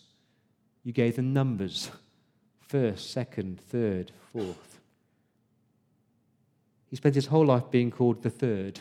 you 0.84 0.92
gave 0.92 1.18
them 1.18 1.34
numbers 1.34 1.92
first, 2.62 3.12
second, 3.12 3.62
third, 3.62 4.12
fourth. 4.34 4.75
He 6.90 6.96
spent 6.96 7.16
his 7.16 7.28
whole 7.28 7.46
life 7.46 7.70
being 7.72 7.92
called 7.92 8.24
the 8.24 8.30
third. 8.30 8.80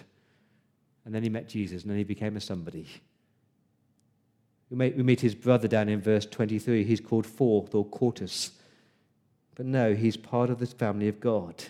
And 1.05 1.15
then 1.15 1.23
he 1.23 1.29
met 1.29 1.49
Jesus, 1.49 1.83
and 1.83 1.91
then 1.91 1.99
he 1.99 2.05
became 2.05 2.37
a 2.37 2.41
somebody. 2.41 2.87
We 4.71 4.91
meet, 4.91 5.21
his 5.21 5.35
brother 5.35 5.69
down 5.69 5.89
in 5.89 6.01
verse 6.01 6.27
23. 6.27 6.85
He's 6.85 7.01
called 7.01 7.27
fourth 7.27 7.75
or 7.75 7.85
quartus. 7.85 8.53
But 9.55 9.67
no, 9.67 9.95
he's 9.95 10.17
part 10.17 10.51
of 10.51 10.59
the 10.59 10.67
family 10.67 11.09
of 11.09 11.21
God. 11.21 11.65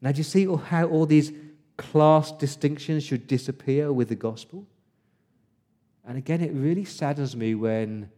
Now, 0.00 0.12
do 0.12 0.18
you 0.18 0.24
see 0.24 0.44
how 0.44 0.86
all 0.86 1.06
these 1.06 1.32
class 1.76 2.30
distinctions 2.30 3.02
should 3.02 3.26
disappear 3.26 3.92
with 3.92 4.08
the 4.08 4.14
gospel? 4.14 4.66
And 6.06 6.18
again, 6.18 6.40
it 6.40 6.52
really 6.52 6.84
saddens 6.84 7.34
me 7.34 7.54
when 7.54 8.10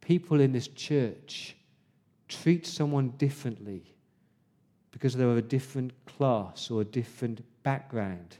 people 0.00 0.40
in 0.40 0.52
this 0.52 0.68
church 0.68 1.56
treat 2.28 2.66
someone 2.66 3.10
differently 3.10 3.95
because 4.96 5.12
they're 5.14 5.28
of 5.28 5.36
a 5.36 5.42
different 5.42 5.92
class 6.06 6.70
or 6.70 6.80
a 6.80 6.84
different 6.86 7.42
background. 7.62 8.38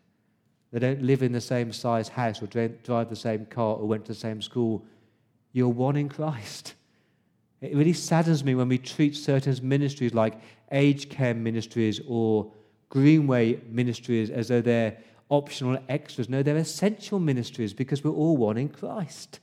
They 0.72 0.78
don't 0.78 1.02
live 1.02 1.22
in 1.22 1.32
the 1.32 1.40
same 1.40 1.70
size 1.70 2.08
house 2.08 2.40
or 2.40 2.46
drive 2.46 3.10
the 3.10 3.14
same 3.14 3.44
car 3.44 3.76
or 3.76 3.86
went 3.86 4.06
to 4.06 4.12
the 4.12 4.18
same 4.18 4.40
school. 4.40 4.82
You're 5.52 5.68
one 5.68 5.96
in 5.96 6.08
Christ. 6.08 6.72
It 7.60 7.76
really 7.76 7.92
saddens 7.92 8.42
me 8.42 8.54
when 8.54 8.70
we 8.70 8.78
treat 8.78 9.14
certain 9.16 9.54
ministries 9.60 10.14
like 10.14 10.40
aged 10.72 11.10
care 11.10 11.34
ministries 11.34 12.00
or 12.08 12.50
Greenway 12.88 13.60
ministries 13.68 14.30
as 14.30 14.48
though 14.48 14.62
they're 14.62 14.96
optional 15.28 15.78
extras. 15.90 16.30
No, 16.30 16.42
they're 16.42 16.56
essential 16.56 17.18
ministries 17.18 17.74
because 17.74 18.02
we're 18.02 18.12
all 18.12 18.38
one 18.38 18.56
in 18.56 18.70
Christ. 18.70 19.40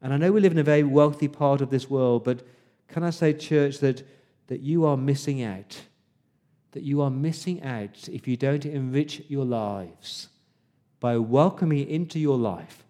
And 0.00 0.14
I 0.14 0.16
know 0.16 0.30
we 0.30 0.40
live 0.40 0.52
in 0.52 0.58
a 0.58 0.62
very 0.62 0.84
wealthy 0.84 1.26
part 1.26 1.60
of 1.60 1.70
this 1.70 1.90
world, 1.90 2.22
but 2.22 2.46
can 2.86 3.02
I 3.02 3.10
say, 3.10 3.32
church, 3.32 3.80
that, 3.80 4.04
that 4.46 4.60
you 4.60 4.84
are 4.84 4.96
missing 4.96 5.42
out? 5.42 5.82
That 6.72 6.82
you 6.82 7.00
are 7.02 7.10
missing 7.10 7.62
out 7.62 8.08
if 8.08 8.26
you 8.26 8.36
don't 8.36 8.66
enrich 8.66 9.22
your 9.28 9.44
lives 9.44 10.28
by 11.00 11.16
welcoming 11.18 11.88
into 11.88 12.18
your 12.18 12.38
life 12.38 12.84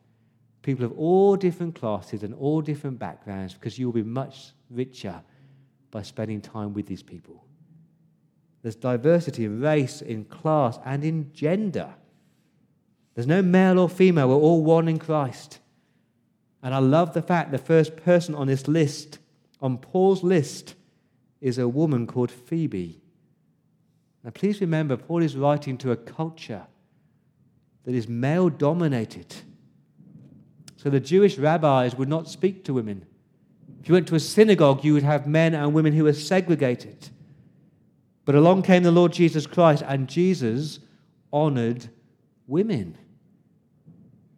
people 0.64 0.84
of 0.84 0.92
all 0.99 1.37
different 1.37 1.75
classes 1.75 2.23
and 2.23 2.34
all 2.34 2.61
different 2.62 2.99
backgrounds 2.99 3.54
because 3.54 3.78
you 3.78 3.87
will 3.87 3.92
be 3.92 4.02
much 4.02 4.52
richer 4.70 5.23
by 5.90 6.02
spending 6.02 6.40
time 6.40 6.73
with 6.73 6.87
these 6.87 7.02
people. 7.02 7.44
There's 8.62 8.75
diversity 8.75 9.44
in 9.44 9.61
race, 9.61 10.00
in 10.00 10.25
class, 10.25 10.78
and 10.84 11.04
in 11.04 11.32
gender. 11.34 11.94
There's 13.14 13.26
no 13.26 13.42
male 13.42 13.78
or 13.78 13.90
female. 13.90 14.30
We're 14.30 14.37
all 14.37 14.64
one 14.64 14.88
in 14.88 14.99
Christ. 14.99 15.58
And 16.62 16.75
I 16.75 16.78
love 16.78 17.12
the 17.12 17.23
fact 17.23 17.52
the 17.52 17.58
first 17.58 17.94
person 17.96 18.34
on 18.34 18.46
this 18.46 18.66
list, 18.66 19.18
on 19.61 19.76
Paul's 19.76 20.25
list, 20.25 20.75
is 21.44 21.58
a 21.58 21.68
woman 21.68 22.06
called 22.06 22.30
Phoebe. 22.30 23.02
Now, 24.24 24.30
please 24.30 24.62
remember, 24.62 24.96
Paul 24.96 25.22
is 25.22 25.36
writing 25.36 25.76
to 25.76 25.90
a 25.90 25.96
culture 25.96 26.62
that 27.84 27.94
is 27.94 28.08
male 28.08 28.48
dominated. 28.48 29.34
So 30.78 30.88
the 30.88 31.00
Jewish 31.00 31.36
rabbis 31.36 31.96
would 31.96 32.08
not 32.08 32.30
speak 32.30 32.64
to 32.64 32.72
women. 32.72 33.04
If 33.82 33.90
you 33.90 33.92
went 33.92 34.08
to 34.08 34.14
a 34.14 34.20
synagogue, 34.20 34.86
you 34.86 34.94
would 34.94 35.02
have 35.02 35.26
men 35.26 35.52
and 35.52 35.74
women 35.74 35.92
who 35.92 36.04
were 36.04 36.14
segregated. 36.14 37.10
But 38.24 38.36
along 38.36 38.62
came 38.62 38.82
the 38.82 38.90
Lord 38.90 39.12
Jesus 39.12 39.46
Christ, 39.46 39.82
and 39.86 40.08
Jesus 40.08 40.78
honored 41.30 41.90
women. 42.46 42.96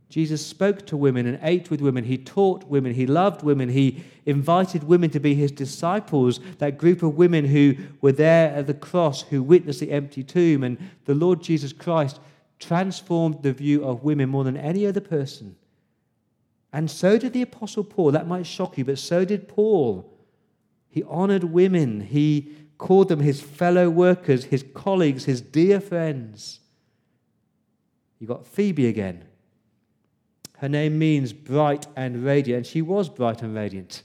Jesus 0.09 0.45
spoke 0.47 0.87
to 0.87 0.97
women 0.97 1.27
and 1.27 1.39
ate 1.43 1.69
with 1.69 1.81
women. 1.81 2.05
He 2.05 2.17
taught 2.17 2.65
women. 2.65 2.95
He 2.95 3.07
loved 3.07 3.43
women. 3.43 3.69
He 3.69 4.05
invited 4.25 4.85
women 4.85 5.11
to 5.11 5.21
be 5.21 5.35
his 5.35 5.51
disciples, 5.51 6.39
that 6.59 6.79
group 6.79 7.03
of 7.03 7.17
women 7.17 7.45
who 7.45 7.75
were 8.01 8.13
there 8.13 8.55
at 8.55 8.67
the 8.67 8.75
cross, 8.75 9.23
who 9.23 9.43
witnessed 9.43 9.81
the 9.81 9.91
empty 9.91 10.23
tomb. 10.23 10.63
And 10.63 10.79
the 11.07 11.15
Lord 11.15 11.43
Jesus 11.43 11.73
Christ 11.73 12.21
transformed 12.59 13.43
the 13.43 13.53
view 13.53 13.85
of 13.85 14.05
women 14.05 14.29
more 14.29 14.45
than 14.45 14.57
any 14.57 14.87
other 14.87 15.01
person. 15.01 15.57
And 16.73 16.91
so 16.91 17.19
did 17.19 17.33
the 17.33 17.43
Apostle 17.43 17.85
Paul. 17.85 18.13
That 18.13 18.29
might 18.29 18.47
shock 18.47 18.79
you, 18.79 18.85
but 18.85 18.99
so 18.99 19.25
did 19.25 19.49
Paul. 19.49 20.13
He 20.89 21.03
honored 21.03 21.45
women. 21.45 22.01
He 22.01 22.55
called 22.79 23.09
them 23.09 23.21
his 23.21 23.41
fellow 23.41 23.91
workers, 23.91 24.45
his 24.45 24.65
colleagues, 24.75 25.25
his 25.25 25.41
dear 25.41 25.81
friends. 25.81 26.61
You 28.19 28.27
got 28.27 28.47
Phoebe 28.47 28.87
again. 28.87 29.26
Her 30.59 30.69
name 30.69 30.99
means 30.99 31.33
bright 31.33 31.87
and 31.97 32.25
radiant, 32.25 32.59
and 32.59 32.67
she 32.67 32.83
was 32.83 33.09
bright 33.09 33.43
and 33.43 33.55
radiant. 33.55 34.03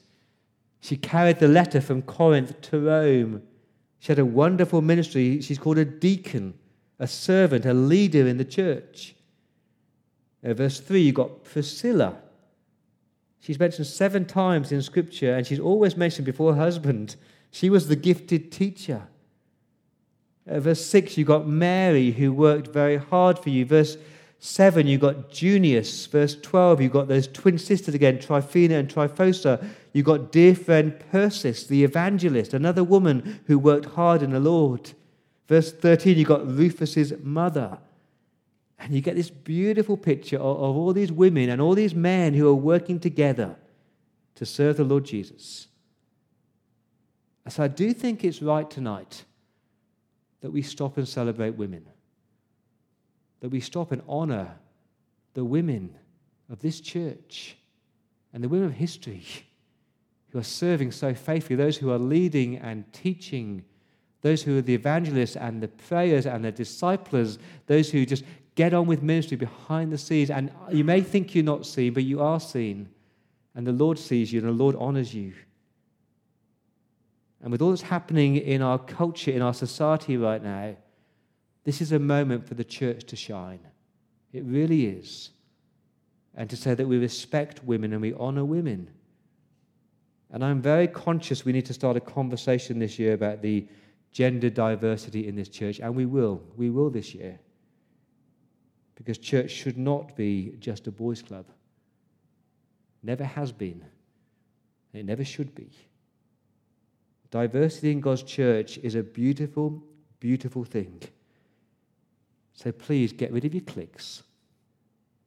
She 0.82 0.98
carried 0.98 1.40
the 1.40 1.48
letter 1.48 1.80
from 1.80 2.02
Corinth 2.02 2.60
to 2.62 2.80
Rome. 2.80 3.44
She 4.00 4.08
had 4.12 4.20
a 4.20 4.26
wonderful 4.26 4.82
ministry. 4.82 5.42
She's 5.42 5.60
called 5.60 5.78
a 5.78 5.86
deacon, 5.86 6.56
a 7.00 7.08
servant, 7.08 7.66
a 7.66 7.74
leader 7.74 8.28
in 8.28 8.38
the 8.38 8.46
church. 8.46 9.16
Uh, 10.44 10.54
verse 10.54 10.80
3, 10.80 11.02
you've 11.02 11.16
got 11.16 11.44
Priscilla. 11.44 12.18
She's 13.40 13.60
mentioned 13.60 13.88
seven 13.88 14.26
times 14.26 14.72
in 14.72 14.82
Scripture, 14.82 15.36
and 15.36 15.48
she's 15.48 15.60
always 15.60 15.96
mentioned 15.96 16.26
before 16.26 16.54
her 16.54 16.62
husband. 16.62 17.16
She 17.52 17.70
was 17.70 17.88
the 17.88 17.96
gifted 17.96 18.52
teacher. 18.52 19.04
Uh, 20.50 20.60
verse 20.60 20.84
6, 20.86 21.18
you 21.18 21.26
got 21.26 21.48
Mary, 21.48 22.12
who 22.12 22.34
worked 22.34 22.68
very 22.68 22.98
hard 22.98 23.40
for 23.40 23.50
you. 23.50 23.66
Verse 23.66 23.98
7, 24.44 24.88
you've 24.88 25.02
got 25.02 25.30
Junius. 25.30 26.08
Verse 26.08 26.36
12, 26.42 26.82
you've 26.82 26.92
got 26.92 27.08
those 27.08 27.28
twin 27.28 27.60
sisters 27.60 27.94
again, 27.94 28.18
Tryphena 28.20 28.76
and 28.80 28.90
Tryphosa. 28.90 29.64
You've 29.94 30.08
got 30.08 30.32
dear 30.32 30.56
friend 30.56 31.00
Persis, 31.12 31.68
the 31.68 31.84
evangelist, 31.84 32.56
another 32.56 32.84
woman 32.84 33.40
who 33.46 33.60
worked 33.60 33.86
hard 33.86 34.24
in 34.24 34.32
the 34.32 34.40
Lord. 34.40 34.94
Verse 35.48 35.72
13, 35.72 36.18
you've 36.18 36.28
got 36.28 36.48
Rufus's 36.48 37.14
mother. 37.22 37.78
And 38.80 38.96
you 38.96 39.02
get 39.02 39.16
this 39.16 39.30
beautiful 39.30 39.96
picture 39.96 40.38
of, 40.38 40.58
of 40.58 40.76
all 40.76 40.92
these 40.92 41.12
women 41.12 41.52
and 41.52 41.62
all 41.62 41.76
these 41.76 41.94
men 41.94 42.34
who 42.34 42.50
are 42.50 42.56
working 42.56 43.00
together 43.00 43.56
to 44.36 44.46
serve 44.46 44.78
the 44.78 44.84
Lord 44.84 45.06
Jesus. 45.06 45.68
So 47.48 47.64
I 47.64 47.68
do 47.68 47.94
think 47.94 48.24
it's 48.24 48.42
right 48.42 48.68
tonight 48.68 49.24
that 50.42 50.50
we 50.50 50.64
stop 50.64 50.98
and 50.98 51.08
celebrate 51.08 51.52
women, 51.52 51.86
that 53.42 53.50
we 53.50 53.60
stop 53.60 53.92
and 53.92 54.02
honor 54.08 54.56
the 55.34 55.44
women 55.44 55.96
of 56.50 56.60
this 56.60 56.80
church 56.80 57.58
and 58.34 58.44
the 58.44 58.50
women 58.50 58.68
of 58.68 58.74
history 58.74 59.24
who 60.30 60.40
are 60.40 60.44
serving 60.44 60.92
so 60.92 61.14
faithfully, 61.14 61.58
those 61.58 61.78
who 61.78 61.92
are 61.92 62.00
leading 62.00 62.58
and 62.58 62.92
teaching, 62.94 63.64
those 64.22 64.42
who 64.42 64.58
are 64.58 64.62
the 64.62 64.74
evangelists 64.74 65.36
and 65.36 65.62
the 65.62 65.68
prayers 65.68 66.26
and 66.26 66.46
the 66.46 66.52
disciples, 66.52 67.38
those 67.68 67.92
who 67.92 68.06
just 68.06 68.24
get 68.56 68.74
on 68.74 68.86
with 68.86 69.02
ministry 69.02 69.38
behind 69.38 69.92
the 69.92 69.98
scenes. 69.98 70.30
And 70.30 70.52
you 70.72 70.84
may 70.84 71.02
think 71.02 71.36
you're 71.36 71.44
not 71.44 71.66
seen, 71.66 71.94
but 71.94 72.04
you 72.04 72.22
are 72.22 72.40
seen. 72.40 72.90
And 73.56 73.68
the 73.68 73.74
Lord 73.74 74.00
sees 74.00 74.32
you 74.32 74.40
and 74.40 74.48
the 74.48 74.64
Lord 74.64 74.76
honors 74.78 75.14
you. 75.14 75.34
And 77.42 77.52
with 77.52 77.62
all 77.62 77.72
that's 77.72 77.82
happening 77.82 78.38
in 78.38 78.62
our 78.62 78.78
culture, 78.78 79.32
in 79.32 79.42
our 79.42 79.54
society 79.54 80.16
right 80.16 80.42
now, 80.42 80.76
this 81.64 81.82
is 81.82 81.92
a 81.92 82.00
moment 82.00 82.48
for 82.48 82.56
the 82.56 82.64
church 82.64 83.04
to 83.06 83.16
shine. 83.16 83.60
It 84.34 84.44
really 84.46 84.88
is. 84.88 85.30
And 86.36 86.50
to 86.50 86.56
say 86.56 86.74
that 86.74 86.88
we 86.88 86.98
respect 86.98 87.64
women 87.64 87.94
and 87.94 88.02
we 88.02 88.14
honor 88.14 88.46
women. 88.46 88.90
And 90.32 90.44
I'm 90.44 90.62
very 90.62 90.88
conscious 90.88 91.44
we 91.44 91.52
need 91.52 91.66
to 91.66 91.74
start 91.74 91.98
a 91.98 92.02
conversation 92.02 92.80
this 92.80 92.98
year 92.98 93.14
about 93.14 93.42
the 93.42 93.68
gender 94.12 94.50
diversity 94.50 95.28
in 95.28 95.36
this 95.36 95.50
church, 95.50 95.80
and 95.80 95.96
we 95.96 96.06
will. 96.06 96.42
We 96.56 96.70
will 96.70 96.90
this 96.90 97.14
year. 97.14 97.40
Because 98.96 99.18
church 99.18 99.52
should 99.52 99.78
not 99.78 100.16
be 100.16 100.56
just 100.60 100.88
a 100.88 100.92
boys' 100.92 101.22
club. 101.22 101.46
Never 103.04 103.24
has 103.24 103.52
been. 103.52 103.84
It 104.94 105.06
never 105.06 105.26
should 105.26 105.56
be. 105.56 105.72
Diversity 107.30 107.92
in 107.92 108.02
God's 108.02 108.24
church 108.24 108.78
is 108.80 108.96
a 108.96 109.04
beautiful, 109.04 109.84
beautiful 110.20 110.64
thing. 110.64 111.02
So 112.54 112.72
please 112.72 113.14
get 113.14 113.32
rid 113.32 113.46
of 113.46 113.54
your 113.54 113.64
cliques. 113.64 114.24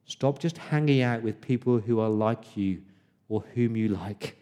Stop 0.05 0.39
just 0.39 0.57
hanging 0.57 1.01
out 1.01 1.23
with 1.23 1.41
people 1.41 1.79
who 1.79 1.99
are 1.99 2.09
like 2.09 2.55
you 2.55 2.81
or 3.27 3.43
whom 3.53 3.75
you 3.75 3.89
like, 3.89 4.37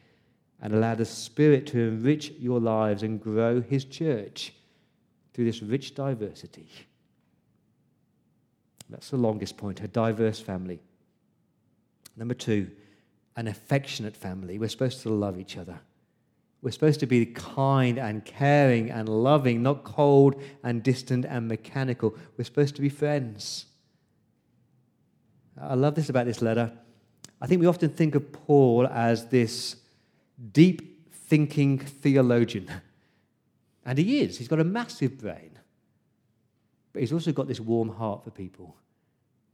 and 0.62 0.74
allow 0.74 0.94
the 0.96 1.06
Spirit 1.06 1.66
to 1.68 1.80
enrich 1.80 2.32
your 2.40 2.60
lives 2.60 3.04
and 3.04 3.22
grow 3.22 3.62
His 3.62 3.86
church 3.86 4.54
through 5.34 5.46
this 5.46 5.62
rich 5.62 5.96
diversity. 5.96 6.68
That's 8.90 9.10
the 9.10 9.18
longest 9.18 9.58
point 9.58 9.82
a 9.82 9.88
diverse 9.88 10.40
family. 10.40 10.80
Number 12.16 12.36
two, 12.36 12.70
an 13.36 13.48
affectionate 13.48 14.16
family. 14.16 14.60
We're 14.60 14.70
supposed 14.70 15.02
to 15.02 15.10
love 15.10 15.40
each 15.40 15.58
other. 15.58 15.80
We're 16.64 16.72
supposed 16.72 17.02
to 17.02 17.06
be 17.06 17.26
kind 17.26 18.00
and 18.00 18.24
caring 18.24 18.90
and 18.90 19.10
loving, 19.10 19.62
not 19.62 19.84
cold 19.84 20.42
and 20.64 20.82
distant 20.82 21.26
and 21.26 21.50
mechanical. 21.50 22.16
We're 22.38 22.46
supposed 22.46 22.76
to 22.78 22.82
be 22.82 22.88
friends. 22.88 23.66
I 25.62 25.76
love 25.76 25.96
this 25.96 26.08
about 26.08 26.26
this 26.26 26.42
letter. 26.42 26.72
I 27.42 27.48
think 27.48 27.60
we 27.60 27.68
often 27.68 27.90
think 27.90 28.16
of 28.16 28.32
Paul 28.32 28.88
as 28.88 29.28
this 29.28 29.76
deep 30.54 31.14
thinking 31.14 31.80
theologian. 31.80 32.72
And 33.86 33.98
he 33.98 34.22
is. 34.22 34.38
He's 34.38 34.48
got 34.48 34.62
a 34.62 34.64
massive 34.64 35.20
brain. 35.20 35.60
But 36.94 37.02
he's 37.02 37.12
also 37.12 37.34
got 37.34 37.50
this 37.50 37.60
warm 37.60 37.90
heart 37.90 38.24
for 38.24 38.32
people. 38.32 38.78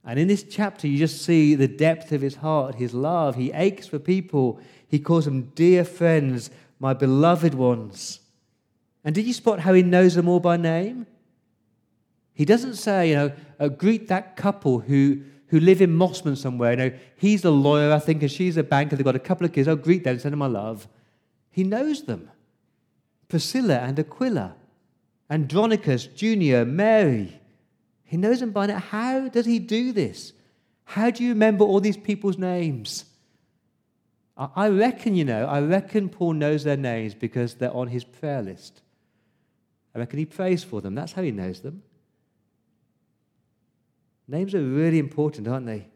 And 0.04 0.20
in 0.20 0.28
this 0.28 0.44
chapter, 0.44 0.86
you 0.86 0.98
just 0.98 1.22
see 1.22 1.56
the 1.56 1.66
depth 1.66 2.12
of 2.12 2.20
his 2.20 2.36
heart, 2.36 2.76
his 2.76 2.94
love. 2.94 3.34
He 3.34 3.50
aches 3.50 3.88
for 3.88 3.98
people. 3.98 4.60
He 4.86 5.00
calls 5.00 5.24
them 5.24 5.50
dear 5.56 5.84
friends, 5.84 6.50
my 6.80 6.94
beloved 6.94 7.54
ones. 7.54 8.18
And 9.04 9.14
did 9.14 9.26
you 9.26 9.32
spot 9.32 9.60
how 9.60 9.74
he 9.74 9.82
knows 9.82 10.14
them 10.14 10.28
all 10.28 10.40
by 10.40 10.56
name? 10.56 11.06
He 12.32 12.44
doesn't 12.44 12.74
say, 12.74 13.10
you 13.10 13.14
know, 13.14 13.32
uh, 13.60 13.68
greet 13.68 14.08
that 14.08 14.34
couple 14.34 14.80
who, 14.80 15.20
who 15.48 15.60
live 15.60 15.82
in 15.82 15.90
Mosman 15.96 16.36
somewhere. 16.36 16.72
You 16.72 16.76
know, 16.76 16.92
he's 17.16 17.44
a 17.44 17.50
lawyer, 17.50 17.92
I 17.92 17.98
think, 17.98 18.22
and 18.22 18.30
she's 18.30 18.56
a 18.56 18.62
banker. 18.62 18.96
They've 18.96 19.04
got 19.04 19.14
a 19.14 19.20
couple 19.20 19.44
of 19.44 19.52
kids. 19.52 19.68
I'll 19.68 19.76
greet 19.76 20.04
them, 20.04 20.18
send 20.18 20.32
them 20.32 20.38
my 20.38 20.46
love. 20.46 20.88
He 21.50 21.64
knows 21.64 22.02
them. 22.02 22.30
Priscilla 23.28 23.78
and 23.78 23.98
Aquila, 23.98 24.54
Andronicus, 25.28 26.06
Junia, 26.06 26.64
Mary. 26.64 27.40
He 28.04 28.16
knows 28.16 28.40
them 28.40 28.50
by 28.50 28.66
now. 28.66 28.78
How 28.78 29.28
does 29.28 29.46
he 29.46 29.58
do 29.58 29.92
this? 29.92 30.32
How 30.84 31.10
do 31.10 31.22
you 31.22 31.30
remember 31.30 31.64
all 31.64 31.80
these 31.80 31.96
people's 31.96 32.38
names? 32.38 33.04
I 34.40 34.68
reckon, 34.68 35.14
you 35.16 35.24
know, 35.24 35.46
I 35.46 35.60
reckon 35.60 36.08
Paul 36.08 36.32
knows 36.32 36.64
their 36.64 36.76
names 36.76 37.14
because 37.14 37.54
they're 37.54 37.74
on 37.74 37.88
his 37.88 38.04
prayer 38.04 38.40
list. 38.40 38.80
I 39.94 39.98
reckon 39.98 40.18
he 40.18 40.24
prays 40.24 40.64
for 40.64 40.80
them. 40.80 40.94
That's 40.94 41.12
how 41.12 41.22
he 41.22 41.30
knows 41.30 41.60
them. 41.60 41.82
Names 44.26 44.54
are 44.54 44.62
really 44.62 44.98
important, 44.98 45.46
aren't 45.46 45.66
they? 45.66 45.88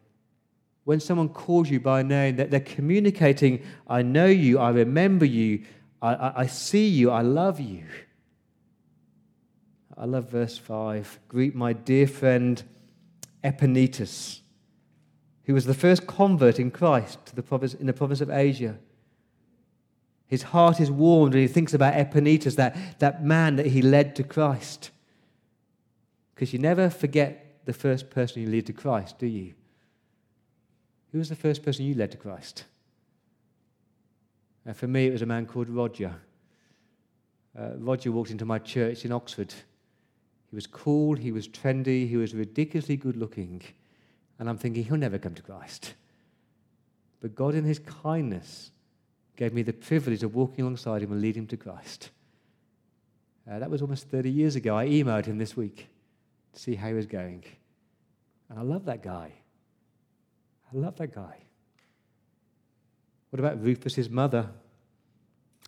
When 0.84 1.00
someone 1.00 1.30
calls 1.30 1.70
you 1.70 1.80
by 1.80 2.02
name, 2.02 2.36
they're 2.36 2.60
communicating, 2.60 3.62
I 3.88 4.02
know 4.02 4.26
you, 4.26 4.58
I 4.58 4.70
remember 4.70 5.24
you, 5.24 5.62
I, 6.02 6.14
I, 6.14 6.40
I 6.40 6.46
see 6.46 6.86
you, 6.86 7.10
I 7.10 7.22
love 7.22 7.60
you. 7.60 7.84
I 9.96 10.04
love 10.04 10.28
verse 10.30 10.58
5. 10.58 11.20
Greet 11.28 11.54
my 11.54 11.72
dear 11.72 12.06
friend 12.06 12.62
Epaenetus, 13.42 14.40
who 15.44 15.54
was 15.54 15.66
the 15.66 15.74
first 15.74 16.06
convert 16.06 16.58
in 16.58 16.70
Christ 16.70 17.36
the 17.36 17.42
province, 17.42 17.74
in 17.74 17.86
the 17.86 17.92
province 17.92 18.20
of 18.20 18.30
Asia. 18.30 18.76
His 20.26 20.42
heart 20.42 20.80
is 20.80 20.90
warmed 20.90 21.34
when 21.34 21.42
he 21.42 21.48
thinks 21.48 21.74
about 21.74 21.94
Epaenetus, 21.94 22.56
that, 22.56 22.98
that 22.98 23.24
man 23.24 23.56
that 23.56 23.66
he 23.66 23.82
led 23.82 24.16
to 24.16 24.24
Christ. 24.24 24.90
Because 26.34 26.52
you 26.52 26.58
never 26.58 26.90
forget 26.90 27.60
the 27.66 27.72
first 27.72 28.10
person 28.10 28.42
you 28.42 28.48
lead 28.48 28.66
to 28.66 28.72
Christ, 28.72 29.18
do 29.18 29.26
you? 29.26 29.54
Who 31.12 31.18
was 31.18 31.28
the 31.28 31.36
first 31.36 31.62
person 31.62 31.84
you 31.84 31.94
led 31.94 32.10
to 32.12 32.16
Christ? 32.16 32.64
Uh, 34.66 34.72
for 34.72 34.88
me, 34.88 35.06
it 35.06 35.12
was 35.12 35.22
a 35.22 35.26
man 35.26 35.46
called 35.46 35.68
Roger. 35.68 36.14
Uh, 37.56 37.70
Roger 37.76 38.10
walked 38.10 38.30
into 38.30 38.44
my 38.44 38.58
church 38.58 39.04
in 39.04 39.12
Oxford. 39.12 39.54
He 40.50 40.56
was 40.56 40.66
cool, 40.66 41.14
he 41.14 41.30
was 41.30 41.46
trendy, 41.46 42.08
he 42.08 42.16
was 42.16 42.34
ridiculously 42.34 42.96
good 42.96 43.16
looking. 43.16 43.62
And 44.44 44.50
I'm 44.50 44.58
thinking, 44.58 44.84
he'll 44.84 44.98
never 44.98 45.16
come 45.16 45.34
to 45.36 45.40
Christ. 45.40 45.94
But 47.22 47.34
God, 47.34 47.54
in 47.54 47.64
his 47.64 47.78
kindness, 47.78 48.72
gave 49.36 49.54
me 49.54 49.62
the 49.62 49.72
privilege 49.72 50.22
of 50.22 50.34
walking 50.34 50.60
alongside 50.60 51.02
him 51.02 51.12
and 51.12 51.22
leading 51.22 51.44
him 51.44 51.46
to 51.46 51.56
Christ. 51.56 52.10
Uh, 53.50 53.58
that 53.58 53.70
was 53.70 53.80
almost 53.80 54.10
30 54.10 54.30
years 54.30 54.54
ago. 54.54 54.76
I 54.76 54.86
emailed 54.86 55.24
him 55.24 55.38
this 55.38 55.56
week 55.56 55.88
to 56.52 56.60
see 56.60 56.74
how 56.74 56.88
he 56.88 56.92
was 56.92 57.06
going. 57.06 57.42
And 58.50 58.58
I 58.58 58.62
love 58.62 58.84
that 58.84 59.02
guy. 59.02 59.32
I 60.70 60.76
love 60.76 60.96
that 60.96 61.14
guy. 61.14 61.38
What 63.30 63.40
about 63.40 63.64
Rufus's 63.64 64.10
mother? 64.10 64.50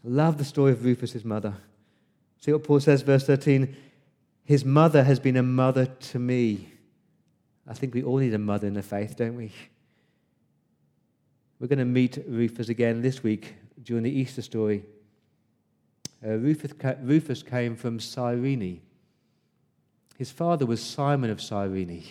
I 0.05 0.09
love 0.09 0.37
the 0.37 0.45
story 0.45 0.73
of 0.73 0.85
Rufus's 0.85 1.25
mother. 1.25 1.55
See 2.41 2.53
what 2.53 2.63
Paul 2.63 2.81
says, 2.81 3.01
verse 3.01 3.25
13. 3.25 3.75
His 4.45 4.67
mother 4.67 5.03
has 5.03 5.19
been 5.19 5.39
a 5.39 5.43
mother 5.43 5.87
to 5.87 6.19
me. 6.19 6.75
I 7.69 7.75
think 7.75 7.95
we 7.95 8.03
all 8.03 8.19
need 8.19 8.35
a 8.35 8.39
mother 8.39 8.67
in 8.67 8.75
the 8.75 8.83
faith, 8.83 9.17
don't 9.17 9.37
we? 9.37 9.53
We're 11.59 11.69
going 11.69 11.79
to 11.79 11.85
meet 11.85 12.19
Rufus 12.29 12.69
again 12.69 13.03
this 13.03 13.23
week 13.23 13.55
during 13.83 14.05
the 14.05 14.11
Easter 14.11 14.43
story. 14.43 14.85
Uh, 16.25 16.37
Rufus, 16.37 16.73
Rufus 17.03 17.43
came 17.43 17.77
from 17.77 17.99
Cyrene. 17.99 18.81
His 20.17 20.31
father 20.31 20.67
was 20.67 20.83
Simon 20.83 21.31
of 21.31 21.41
Cyrene. 21.41 22.05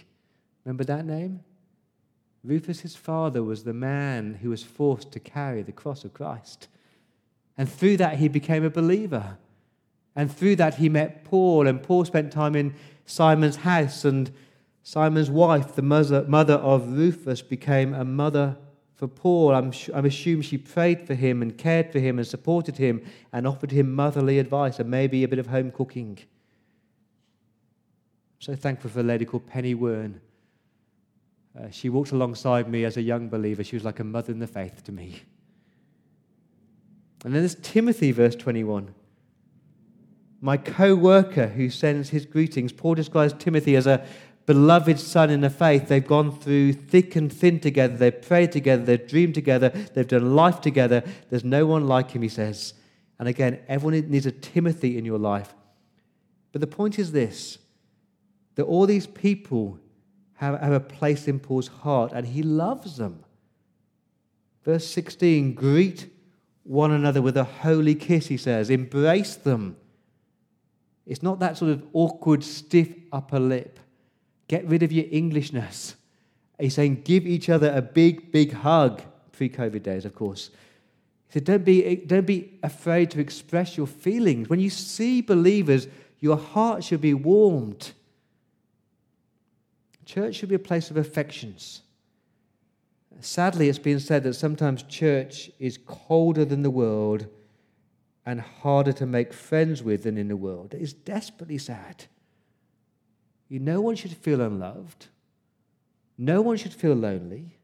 Remember 0.63 0.83
that 0.83 1.05
name? 1.05 1.41
Rufus, 2.43 2.81
his 2.81 2.95
father, 2.95 3.43
was 3.43 3.63
the 3.63 3.73
man 3.73 4.39
who 4.41 4.49
was 4.49 4.61
forced 4.63 5.11
to 5.13 5.19
carry 5.19 5.63
the 5.63 5.71
cross 5.71 6.03
of 6.03 6.13
Christ. 6.13 6.67
And 7.57 7.69
through 7.69 7.97
that, 7.97 8.17
he 8.17 8.27
became 8.27 8.63
a 8.63 8.69
believer. 8.69 9.37
And 10.15 10.31
through 10.31 10.57
that, 10.57 10.75
he 10.75 10.89
met 10.89 11.23
Paul, 11.23 11.67
and 11.67 11.81
Paul 11.81 12.05
spent 12.05 12.31
time 12.31 12.55
in 12.55 12.75
Simon's 13.05 13.57
house. 13.57 14.05
And 14.05 14.31
Simon's 14.87 15.31
wife, 15.31 15.73
the 15.73 15.81
mother, 15.81 16.23
mother 16.27 16.53
of 16.53 16.93
Rufus, 16.93 17.41
became 17.41 17.95
a 17.95 18.05
mother 18.05 18.55
for 18.93 19.07
Paul, 19.07 19.55
I'm, 19.55 19.73
I'm 19.95 20.05
assuming 20.05 20.43
she 20.43 20.59
prayed 20.59 21.07
for 21.07 21.15
him 21.15 21.41
and 21.41 21.57
cared 21.57 21.91
for 21.91 21.99
him 21.99 22.19
and 22.19 22.27
supported 22.27 22.77
him 22.77 23.03
and 23.33 23.47
offered 23.47 23.71
him 23.71 23.93
motherly 23.93 24.37
advice 24.37 24.77
and 24.79 24.89
maybe 24.89 25.23
a 25.23 25.27
bit 25.27 25.39
of 25.39 25.47
home 25.47 25.71
cooking. 25.71 26.19
I'm 26.21 26.25
so 28.41 28.55
thankful 28.55 28.91
for 28.91 28.99
a 28.99 29.03
lady 29.03 29.25
called 29.25 29.47
Penny 29.47 29.73
Wern. 29.73 30.19
Uh, 31.59 31.71
she 31.71 31.89
walked 31.89 32.11
alongside 32.11 32.69
me 32.69 32.85
as 32.85 32.95
a 32.95 33.01
young 33.01 33.27
believer. 33.27 33.63
She 33.63 33.75
was 33.75 33.83
like 33.83 33.99
a 33.99 34.03
mother 34.03 34.31
in 34.31 34.37
the 34.37 34.45
faith 34.45 34.83
to 34.83 34.91
me. 34.91 35.23
And 37.25 37.33
then 37.33 37.41
there's 37.41 37.55
Timothy, 37.55 38.11
verse 38.11 38.35
21. 38.35 38.93
My 40.41 40.57
co 40.57 40.93
worker 40.93 41.47
who 41.47 41.71
sends 41.71 42.09
his 42.09 42.25
greetings. 42.25 42.71
Paul 42.71 42.93
describes 42.93 43.33
Timothy 43.33 43.75
as 43.75 43.87
a, 43.87 44.05
beloved 44.45 44.99
son 44.99 45.29
in 45.29 45.41
the 45.41 45.49
faith. 45.49 45.87
They've 45.87 46.05
gone 46.05 46.37
through 46.37 46.73
thick 46.73 47.15
and 47.15 47.31
thin 47.31 47.59
together. 47.59 47.95
They've 47.95 48.21
prayed 48.21 48.51
together. 48.51 48.83
They've 48.83 49.07
dreamed 49.07 49.35
together. 49.35 49.69
They've 49.69 50.07
done 50.07 50.35
life 50.35 50.61
together. 50.61 51.03
There's 51.29 51.43
no 51.43 51.65
one 51.65 51.87
like 51.87 52.11
him, 52.11 52.21
he 52.21 52.29
says. 52.29 52.73
And 53.17 53.27
again, 53.27 53.59
everyone 53.67 54.09
needs 54.09 54.25
a 54.25 54.31
Timothy 54.31 54.97
in 54.97 55.05
your 55.05 55.19
life. 55.19 55.53
But 56.51 56.61
the 56.61 56.67
point 56.67 56.99
is 56.99 57.11
this 57.11 57.57
that 58.55 58.63
all 58.63 58.85
these 58.85 59.07
people 59.07 59.79
have, 60.35 60.59
have 60.61 60.71
a 60.71 60.79
place 60.79 61.27
in 61.27 61.39
Paul's 61.39 61.67
heart, 61.67 62.11
and 62.13 62.27
he 62.27 62.41
loves 62.41 62.97
them. 62.97 63.23
Verse 64.63 64.87
16 64.87 65.53
greet 65.53 66.07
one 66.63 66.91
another 66.91 67.21
with 67.21 67.37
a 67.37 67.43
holy 67.43 67.95
kiss, 67.95 68.27
he 68.27 68.37
says. 68.37 68.69
Embrace 68.69 69.35
them. 69.35 69.77
It's 71.05 71.21
not 71.21 71.39
that 71.39 71.57
sort 71.57 71.71
of 71.71 71.83
awkward, 71.93 72.43
stiff 72.43 72.89
upper 73.11 73.39
lip. 73.39 73.79
Get 74.47 74.65
rid 74.67 74.83
of 74.83 74.91
your 74.91 75.05
Englishness. 75.11 75.95
He's 76.59 76.73
saying, 76.73 77.01
give 77.03 77.25
each 77.25 77.49
other 77.49 77.71
a 77.75 77.81
big, 77.81 78.31
big 78.31 78.53
hug. 78.53 79.01
Pre 79.31 79.49
COVID 79.49 79.83
days, 79.83 80.05
of 80.05 80.15
course. 80.15 80.49
He 81.27 81.33
said, 81.33 81.43
don't 81.43 81.65
be, 81.65 81.95
don't 81.95 82.25
be 82.25 82.57
afraid 82.63 83.11
to 83.11 83.19
express 83.19 83.75
your 83.75 83.87
feelings. 83.87 84.49
When 84.49 84.59
you 84.59 84.69
see 84.69 85.21
believers, 85.21 85.87
your 86.19 86.37
heart 86.37 86.83
should 86.83 87.01
be 87.01 87.13
warmed. 87.13 87.91
Church 90.05 90.35
should 90.35 90.49
be 90.49 90.55
a 90.55 90.59
place 90.59 90.89
of 90.89 90.97
affections. 90.97 91.81
Sadly, 93.19 93.69
it's 93.69 93.79
been 93.79 93.99
said 93.99 94.23
that 94.23 94.35
sometimes 94.35 94.83
church 94.83 95.49
is 95.59 95.79
colder 95.85 96.45
than 96.45 96.61
the 96.61 96.69
world 96.69 97.25
and 98.25 98.41
harder 98.41 98.91
to 98.93 99.05
make 99.05 99.33
friends 99.33 99.83
with 99.83 100.03
than 100.03 100.17
in 100.17 100.27
the 100.27 100.37
world. 100.37 100.73
It 100.73 100.81
is 100.81 100.93
desperately 100.93 101.57
sad. 101.57 102.05
You, 103.49 103.59
no 103.59 103.81
one 103.81 103.95
should 103.95 104.11
feel 104.11 104.41
unloved. 104.41 105.07
No 106.17 106.41
one 106.41 106.57
should 106.57 106.73
feel 106.73 106.93
lonely. 106.93 107.57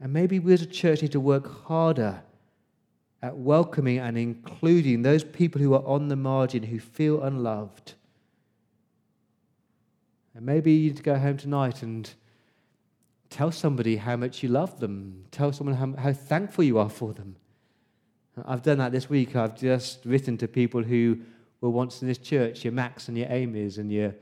And 0.00 0.12
maybe 0.12 0.38
we 0.38 0.52
as 0.52 0.62
a 0.62 0.66
church 0.66 1.02
need 1.02 1.12
to 1.12 1.20
work 1.20 1.64
harder 1.66 2.22
at 3.22 3.36
welcoming 3.36 3.98
and 3.98 4.18
including 4.18 5.02
those 5.02 5.24
people 5.24 5.60
who 5.60 5.74
are 5.74 5.86
on 5.86 6.08
the 6.08 6.16
margin 6.16 6.62
who 6.62 6.78
feel 6.78 7.22
unloved. 7.22 7.94
And 10.34 10.44
maybe 10.44 10.72
you 10.72 10.88
need 10.90 10.96
to 10.98 11.02
go 11.02 11.16
home 11.16 11.36
tonight 11.36 11.82
and 11.82 12.12
tell 13.30 13.50
somebody 13.50 13.96
how 13.96 14.16
much 14.16 14.42
you 14.42 14.48
love 14.48 14.78
them. 14.80 15.24
Tell 15.30 15.52
someone 15.52 15.76
how, 15.76 15.94
how 16.00 16.12
thankful 16.12 16.64
you 16.64 16.78
are 16.78 16.90
for 16.90 17.12
them. 17.12 17.36
I've 18.44 18.62
done 18.62 18.78
that 18.78 18.92
this 18.92 19.08
week. 19.08 19.36
I've 19.36 19.56
just 19.56 20.04
written 20.04 20.36
to 20.38 20.48
people 20.48 20.82
who 20.82 21.20
were 21.64 21.70
once 21.70 22.02
in 22.02 22.08
this 22.08 22.18
church, 22.18 22.62
your 22.62 22.74
Max 22.74 23.08
and 23.08 23.16
your 23.16 23.26
Amy's 23.30 23.78
and 23.78 23.90
your 23.90 24.14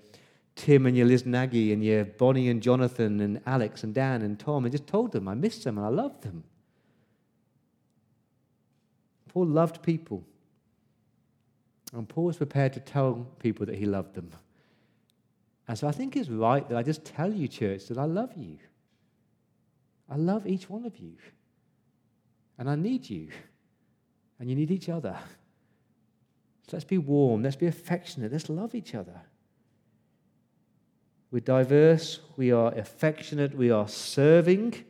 Tim 0.54 0.86
and 0.86 0.96
your 0.96 1.06
Liz 1.06 1.26
Nagy 1.26 1.72
and 1.72 1.84
your 1.84 2.04
Bonnie 2.04 2.48
and 2.48 2.62
Jonathan 2.62 3.20
and 3.20 3.40
Alex 3.46 3.82
and 3.82 3.92
Dan 3.92 4.22
and 4.22 4.38
Tom, 4.38 4.64
and 4.64 4.70
just 4.70 4.86
told 4.86 5.10
them 5.10 5.26
I 5.26 5.34
missed 5.34 5.64
them 5.64 5.76
and 5.76 5.86
I 5.86 5.90
loved 5.90 6.22
them. 6.22 6.44
Paul 9.28 9.46
loved 9.46 9.82
people. 9.82 10.22
And 11.92 12.08
Paul 12.08 12.24
was 12.24 12.36
prepared 12.36 12.74
to 12.74 12.80
tell 12.80 13.26
people 13.40 13.66
that 13.66 13.74
he 13.74 13.86
loved 13.86 14.14
them. 14.14 14.30
And 15.66 15.76
so 15.76 15.88
I 15.88 15.92
think 15.92 16.16
it's 16.16 16.28
right 16.28 16.66
that 16.68 16.76
I 16.76 16.82
just 16.82 17.04
tell 17.04 17.32
you, 17.32 17.48
church, 17.48 17.86
that 17.86 17.98
I 17.98 18.04
love 18.04 18.32
you. 18.36 18.58
I 20.08 20.16
love 20.16 20.46
each 20.46 20.70
one 20.70 20.84
of 20.86 20.96
you. 20.98 21.14
And 22.58 22.70
I 22.70 22.76
need 22.76 23.08
you. 23.10 23.28
And 24.38 24.48
you 24.48 24.54
need 24.54 24.70
each 24.70 24.88
other. 24.88 25.16
So 26.68 26.76
let's 26.76 26.84
be 26.84 26.98
warm, 26.98 27.42
let's 27.42 27.56
be 27.56 27.66
affectionate, 27.66 28.32
let's 28.32 28.48
love 28.48 28.74
each 28.74 28.94
other. 28.94 29.20
We're 31.30 31.40
diverse, 31.40 32.20
we 32.36 32.52
are 32.52 32.72
affectionate, 32.74 33.56
we 33.56 33.70
are 33.70 33.88
serving. 33.88 34.84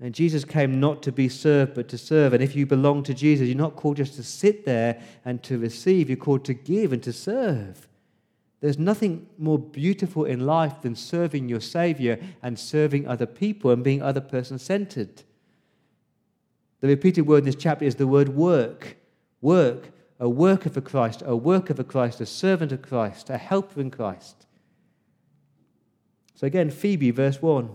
And 0.00 0.14
Jesus 0.14 0.44
came 0.44 0.78
not 0.78 1.02
to 1.04 1.12
be 1.12 1.28
served, 1.28 1.74
but 1.74 1.88
to 1.88 1.96
serve. 1.96 2.34
And 2.34 2.42
if 2.42 2.54
you 2.54 2.66
belong 2.66 3.02
to 3.04 3.14
Jesus, 3.14 3.48
you're 3.48 3.56
not 3.56 3.76
called 3.76 3.96
just 3.96 4.14
to 4.16 4.22
sit 4.22 4.66
there 4.66 5.00
and 5.24 5.42
to 5.44 5.58
receive, 5.58 6.10
you're 6.10 6.16
called 6.16 6.44
to 6.46 6.54
give 6.54 6.92
and 6.92 7.02
to 7.02 7.12
serve. 7.12 7.88
There's 8.60 8.78
nothing 8.78 9.26
more 9.38 9.58
beautiful 9.58 10.24
in 10.24 10.40
life 10.40 10.82
than 10.82 10.96
serving 10.96 11.48
your 11.48 11.60
Savior 11.60 12.18
and 12.42 12.58
serving 12.58 13.06
other 13.06 13.26
people 13.26 13.70
and 13.70 13.84
being 13.84 14.02
other 14.02 14.20
person 14.20 14.58
centered. 14.58 15.22
The 16.80 16.88
repeated 16.88 17.26
word 17.26 17.38
in 17.38 17.44
this 17.44 17.54
chapter 17.54 17.84
is 17.84 17.94
the 17.94 18.06
word 18.06 18.30
work. 18.30 18.96
Work, 19.40 19.92
a 20.18 20.28
worker 20.28 20.70
for 20.70 20.80
Christ, 20.80 21.22
a 21.24 21.36
worker 21.36 21.74
for 21.74 21.84
Christ, 21.84 22.20
a 22.20 22.26
servant 22.26 22.72
of 22.72 22.82
Christ, 22.82 23.30
a 23.30 23.36
helper 23.36 23.80
in 23.80 23.90
Christ. 23.90 24.46
So 26.34 26.46
again, 26.46 26.70
Phoebe, 26.70 27.10
verse 27.10 27.40
1. 27.40 27.70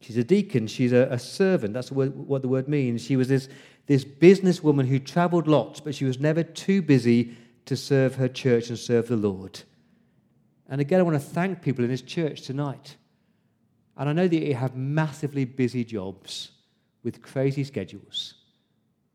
She's 0.00 0.16
a 0.16 0.24
deacon, 0.24 0.66
she's 0.66 0.92
a, 0.92 1.08
a 1.10 1.18
servant. 1.18 1.72
That's 1.72 1.90
what 1.90 2.42
the 2.42 2.48
word 2.48 2.68
means. 2.68 3.02
She 3.02 3.16
was 3.16 3.28
this, 3.28 3.48
this 3.86 4.04
businesswoman 4.04 4.86
who 4.86 4.98
traveled 4.98 5.48
lots, 5.48 5.80
but 5.80 5.94
she 5.94 6.04
was 6.04 6.20
never 6.20 6.42
too 6.42 6.82
busy 6.82 7.36
to 7.64 7.76
serve 7.76 8.16
her 8.16 8.28
church 8.28 8.68
and 8.68 8.78
serve 8.78 9.08
the 9.08 9.16
Lord. 9.16 9.62
And 10.68 10.80
again, 10.80 11.00
I 11.00 11.04
want 11.04 11.14
to 11.14 11.26
thank 11.26 11.62
people 11.62 11.84
in 11.84 11.90
this 11.90 12.02
church 12.02 12.42
tonight. 12.42 12.96
And 13.96 14.08
I 14.08 14.12
know 14.12 14.28
that 14.28 14.36
you 14.36 14.54
have 14.54 14.76
massively 14.76 15.44
busy 15.44 15.84
jobs 15.84 16.50
with 17.02 17.22
crazy 17.22 17.64
schedules. 17.64 18.34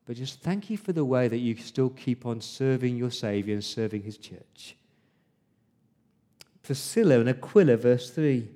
But 0.09 0.17
just 0.17 0.41
thank 0.41 0.71
you 0.71 0.77
for 0.77 0.91
the 0.91 1.05
way 1.05 1.27
that 1.27 1.37
you 1.37 1.55
still 1.57 1.91
keep 1.91 2.25
on 2.25 2.41
serving 2.41 2.97
your 2.97 3.11
Savior 3.11 3.53
and 3.53 3.63
serving 3.63 4.01
his 4.01 4.17
church. 4.17 4.75
Priscilla 6.63 7.19
and 7.19 7.29
Aquila, 7.29 7.77
verse 7.77 8.09
3. 8.09 8.49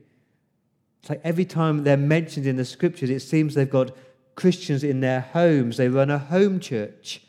It's 1.00 1.10
like 1.12 1.22
every 1.24 1.46
time 1.46 1.84
they're 1.84 1.96
mentioned 1.96 2.48
in 2.48 2.56
the 2.56 2.66
scriptures, 2.66 3.12
it 3.12 3.20
seems 3.20 3.54
they've 3.54 3.70
got 3.70 3.96
Christians 4.34 4.84
in 4.84 5.02
their 5.02 5.22
homes. 5.22 5.78
They 5.78 5.90
run 5.90 6.10
a 6.10 6.18
home 6.18 6.60
church. 6.60 7.22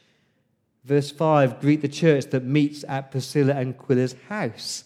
Verse 0.85 1.11
5 1.11 1.61
greet 1.61 1.83
the 1.83 1.87
church 1.87 2.25
that 2.31 2.45
meets 2.45 2.83
at 2.89 3.11
Priscilla 3.11 3.53
and 3.53 3.75
Aquila's 3.75 4.17
house. 4.31 4.85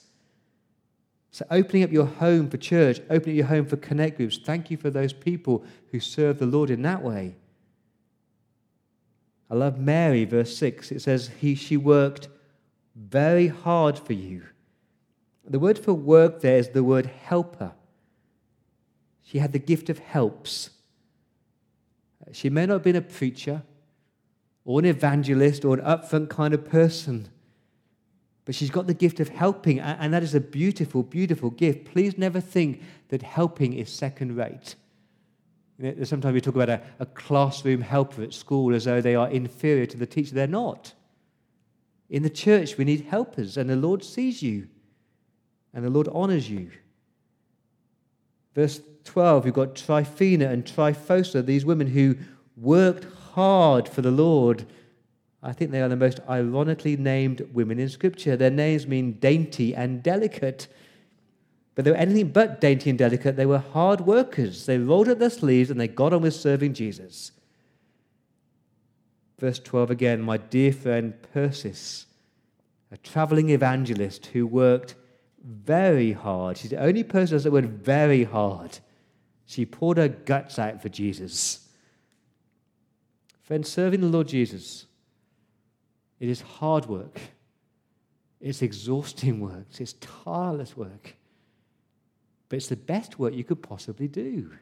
So, 1.30 1.46
opening 1.48 1.84
up 1.84 1.92
your 1.92 2.06
home 2.06 2.50
for 2.50 2.56
church, 2.56 2.98
opening 3.08 3.36
up 3.36 3.38
your 3.38 3.46
home 3.46 3.66
for 3.66 3.76
connect 3.76 4.16
groups, 4.16 4.36
thank 4.36 4.68
you 4.68 4.76
for 4.76 4.90
those 4.90 5.12
people 5.12 5.64
who 5.92 6.00
serve 6.00 6.40
the 6.40 6.46
Lord 6.46 6.70
in 6.70 6.82
that 6.82 7.04
way. 7.04 7.36
I 9.50 9.54
love 9.54 9.78
Mary, 9.78 10.24
verse 10.24 10.56
6. 10.56 10.92
It 10.92 11.00
says, 11.00 11.30
he, 11.40 11.54
She 11.54 11.76
worked 11.76 12.28
very 12.94 13.48
hard 13.48 13.98
for 13.98 14.12
you. 14.12 14.42
The 15.48 15.58
word 15.58 15.78
for 15.78 15.94
work 15.94 16.40
there 16.40 16.58
is 16.58 16.70
the 16.70 16.84
word 16.84 17.06
helper. 17.06 17.72
She 19.22 19.38
had 19.38 19.52
the 19.52 19.58
gift 19.58 19.88
of 19.88 19.98
helps. 19.98 20.70
She 22.32 22.50
may 22.50 22.66
not 22.66 22.74
have 22.74 22.82
been 22.82 22.96
a 22.96 23.02
preacher, 23.02 23.62
or 24.64 24.78
an 24.78 24.84
evangelist 24.84 25.64
or 25.64 25.78
an 25.78 25.84
upfront 25.84 26.28
kind 26.28 26.52
of 26.52 26.64
person. 26.68 27.28
But 28.44 28.54
she's 28.54 28.70
got 28.70 28.86
the 28.86 28.94
gift 28.94 29.18
of 29.18 29.30
helping, 29.30 29.80
and 29.80 30.12
that 30.12 30.22
is 30.22 30.34
a 30.34 30.40
beautiful, 30.40 31.02
beautiful 31.02 31.50
gift. 31.50 31.86
Please 31.86 32.18
never 32.18 32.40
think 32.40 32.82
that 33.08 33.22
helping 33.22 33.72
is 33.72 33.90
second 33.90 34.36
rate. 34.36 34.74
Sometimes 36.02 36.34
we 36.34 36.40
talk 36.40 36.56
about 36.56 36.68
a, 36.68 36.82
a 36.98 37.06
classroom 37.06 37.80
helper 37.80 38.22
at 38.22 38.34
school 38.34 38.74
as 38.74 38.84
though 38.84 39.00
they 39.00 39.14
are 39.14 39.28
inferior 39.28 39.86
to 39.86 39.96
the 39.96 40.06
teacher. 40.06 40.34
They're 40.34 40.48
not. 40.48 40.92
In 42.10 42.22
the 42.22 42.30
church, 42.30 42.76
we 42.76 42.84
need 42.84 43.02
helpers, 43.02 43.56
and 43.56 43.70
the 43.70 43.76
Lord 43.76 44.02
sees 44.02 44.42
you, 44.42 44.68
and 45.72 45.84
the 45.84 45.90
Lord 45.90 46.08
honors 46.12 46.50
you. 46.50 46.70
Verse 48.54 48.80
12, 49.04 49.44
we've 49.44 49.54
got 49.54 49.76
Tryphena 49.76 50.48
and 50.48 50.64
Tryphosa, 50.64 51.44
these 51.44 51.64
women 51.64 51.86
who 51.86 52.16
worked 52.56 53.06
hard 53.34 53.88
for 53.88 54.02
the 54.02 54.10
Lord. 54.10 54.66
I 55.42 55.52
think 55.52 55.70
they 55.70 55.80
are 55.80 55.88
the 55.88 55.96
most 55.96 56.18
ironically 56.28 56.96
named 56.96 57.46
women 57.52 57.78
in 57.78 57.88
Scripture. 57.88 58.36
Their 58.36 58.50
names 58.50 58.86
mean 58.86 59.12
dainty 59.12 59.74
and 59.74 60.02
delicate. 60.02 60.66
But 61.78 61.84
they 61.84 61.92
were 61.92 61.96
anything 61.96 62.30
but 62.30 62.60
dainty 62.60 62.90
and 62.90 62.98
delicate. 62.98 63.36
They 63.36 63.46
were 63.46 63.58
hard 63.58 64.00
workers. 64.00 64.66
They 64.66 64.78
rolled 64.78 65.08
up 65.08 65.20
their 65.20 65.30
sleeves 65.30 65.70
and 65.70 65.80
they 65.80 65.86
got 65.86 66.12
on 66.12 66.22
with 66.22 66.34
serving 66.34 66.74
Jesus. 66.74 67.30
Verse 69.38 69.60
12 69.60 69.92
again, 69.92 70.20
my 70.20 70.38
dear 70.38 70.72
friend 70.72 71.14
Persis, 71.32 72.06
a 72.90 72.96
traveling 72.96 73.50
evangelist 73.50 74.26
who 74.26 74.44
worked 74.44 74.96
very 75.40 76.10
hard. 76.10 76.58
She's 76.58 76.70
the 76.70 76.82
only 76.82 77.04
person 77.04 77.38
that 77.38 77.52
worked 77.52 77.68
very 77.68 78.24
hard. 78.24 78.80
She 79.46 79.64
poured 79.64 79.98
her 79.98 80.08
guts 80.08 80.58
out 80.58 80.82
for 80.82 80.88
Jesus. 80.88 81.68
Friends, 83.44 83.68
serving 83.68 84.00
the 84.00 84.08
Lord 84.08 84.26
Jesus, 84.26 84.86
it 86.18 86.28
is 86.28 86.40
hard 86.40 86.86
work. 86.86 87.20
It's 88.40 88.62
exhausting 88.62 89.38
work. 89.38 89.66
It's 89.78 89.92
tireless 90.24 90.76
work. 90.76 91.14
But 92.48 92.56
it's 92.56 92.68
the 92.68 92.76
best 92.76 93.18
work 93.18 93.34
you 93.34 93.44
could 93.44 93.62
possibly 93.62 94.08
do. 94.08 94.52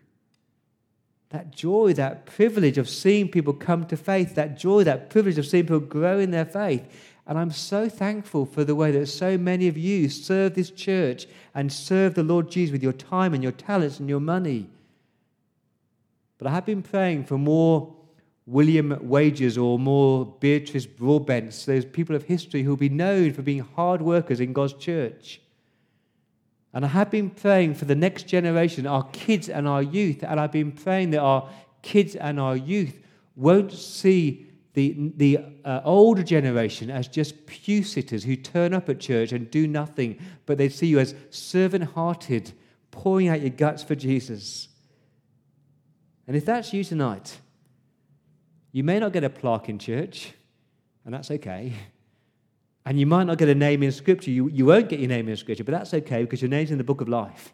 That 1.31 1.51
joy, 1.51 1.93
that 1.95 2.27
privilege 2.27 2.79
of 2.79 2.89
seeing 2.89 3.29
people 3.29 3.53
come 3.53 3.85
to 3.87 3.97
faith, 3.97 4.35
that 4.35 4.59
joy, 4.59 4.85
that 4.85 5.11
privilege 5.11 5.39
of 5.39 5.47
seeing 5.47 5.65
people 5.65 5.81
grow 5.81 6.19
in 6.19 6.31
their 6.31 6.45
faith. 6.45 6.85
And 7.27 7.39
I'm 7.39 7.51
so 7.51 7.89
thankful 7.89 8.47
for 8.47 8.65
the 8.65 8.77
way 8.77 8.93
that 8.93 9.07
so 9.07 9.37
many 9.37 9.67
of 9.67 9.77
you 9.77 10.09
serve 10.09 10.55
this 10.55 10.71
church 10.71 11.27
and 11.55 11.73
serve 11.73 12.15
the 12.15 12.23
Lord 12.23 12.51
Jesus 12.51 12.73
with 12.73 12.83
your 12.83 12.93
time 12.93 13.35
and 13.35 13.43
your 13.43 13.53
talents 13.53 13.99
and 13.99 14.09
your 14.09 14.21
money. 14.21 14.71
But 16.39 16.47
I 16.47 16.51
have 16.51 16.67
been 16.67 16.83
praying 16.83 17.25
for 17.25 17.39
more 17.39 17.93
William 18.47 18.97
Wagers 19.01 19.59
or 19.59 19.77
more 19.77 20.25
Beatrice 20.39 20.87
Broadbents, 20.87 21.65
those 21.65 21.85
people 21.85 22.15
of 22.15 22.23
history 22.23 22.63
who 22.63 22.71
will 22.71 22.77
be 22.77 22.89
known 22.89 23.33
for 23.33 23.43
being 23.43 23.67
hard 23.75 24.01
workers 24.01 24.39
in 24.39 24.53
God's 24.53 24.75
church. 24.75 25.41
And 26.77 26.85
I 26.85 26.89
have 26.89 27.11
been 27.11 27.31
praying 27.31 27.77
for 27.77 27.87
the 27.87 27.95
next 27.95 28.25
generation, 28.25 28.87
our 28.87 29.05
kids 29.05 29.49
and 29.49 29.67
our 29.67 29.83
youth, 29.83 30.23
and 30.23 30.39
I've 30.39 30.53
been 30.53 30.73
praying 30.73 31.09
that 31.13 31.21
our 31.21 31.49
kids 31.81 32.15
and 32.17 32.39
our 32.39 32.55
youth 32.55 33.01
won't 33.35 33.73
see 33.73 34.51
the, 34.75 35.11
the 35.17 35.39
uh, 35.65 35.81
older 35.85 36.23
generation 36.23 36.91
as 36.91 37.09
just 37.09 37.47
pew 37.47 37.83
sitters 37.83 38.25
who 38.25 38.37
turn 38.37 38.75
up 38.75 38.91
at 38.91 39.01
church 39.01 39.33
and 39.33 39.51
do 39.51 39.67
nothing, 39.67 40.19
but 40.45 40.59
they 40.59 40.69
see 40.69 40.89
you 40.89 40.99
as 40.99 41.15
servant 41.31 41.85
hearted, 41.95 42.53
pouring 42.91 43.29
out 43.29 43.41
your 43.41 43.49
guts 43.49 43.83
for 43.83 43.95
Jesus. 43.95 44.69
And 46.27 46.37
if 46.37 46.45
that's 46.45 46.75
you 46.75 46.85
tonight, 46.85 47.39
you 48.73 48.85
may 48.85 49.01
not 49.01 49.15
get 49.15 49.25
a 49.25 49.31
plaque 49.31 49.71
in 49.71 49.79
church, 49.79 50.35
and 51.07 51.15
that's 51.15 51.31
okay. 51.31 51.73
And 52.87 52.99
you 52.99 53.05
might 53.05 53.25
not 53.25 53.37
get 53.37 53.49
a 53.49 53.55
name 53.55 53.83
in 53.83 53.93
Scripture. 53.93 54.31
You, 54.31 54.49
you 54.49 54.65
won't 54.65 54.89
get 54.89 55.01
your 55.01 55.09
name 55.09 55.29
in 55.29 55.37
Scripture, 55.37 55.65
but 55.65 55.73
that's 55.73 55.93
okay 55.93 56.23
because 56.23 56.41
your 56.41 56.49
name's 56.49 56.71
in 56.71 56.79
the 56.79 56.85
book 56.85 57.03
of 57.03 57.09
life. 57.09 57.53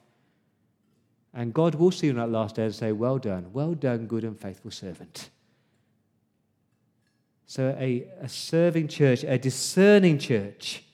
And 1.35 1.53
God 1.53 1.75
will 1.75 1.91
see 1.91 2.07
you 2.07 2.13
on 2.13 2.19
that 2.19 2.31
last 2.31 2.57
day 2.57 2.65
and 2.65 2.75
say, 2.75 2.93
Well 2.93 3.19
done, 3.19 3.53
well 3.53 3.75
done, 3.75 4.07
good 4.07 4.23
and 4.23 4.39
faithful 4.39 4.71
servant. 4.71 5.31
So, 7.47 7.75
a, 7.79 8.07
a 8.21 8.29
serving 8.29 8.87
church, 8.87 9.25
a 9.25 9.39
discerning 9.39 10.19
church, 10.19 10.85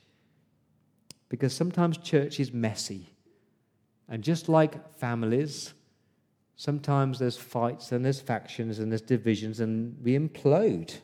because 1.28 1.52
sometimes 1.52 1.98
church 1.98 2.40
is 2.40 2.52
messy. 2.52 3.10
And 4.08 4.24
just 4.24 4.48
like 4.48 4.96
families, 4.98 5.74
Sometimes 6.58 7.20
there's 7.20 7.36
fights 7.36 7.92
and 7.92 8.04
there's 8.04 8.20
factions 8.20 8.80
and 8.80 8.90
there's 8.90 9.00
divisions 9.00 9.60
and 9.60 9.96
we 10.02 10.18
implode. 10.18 10.96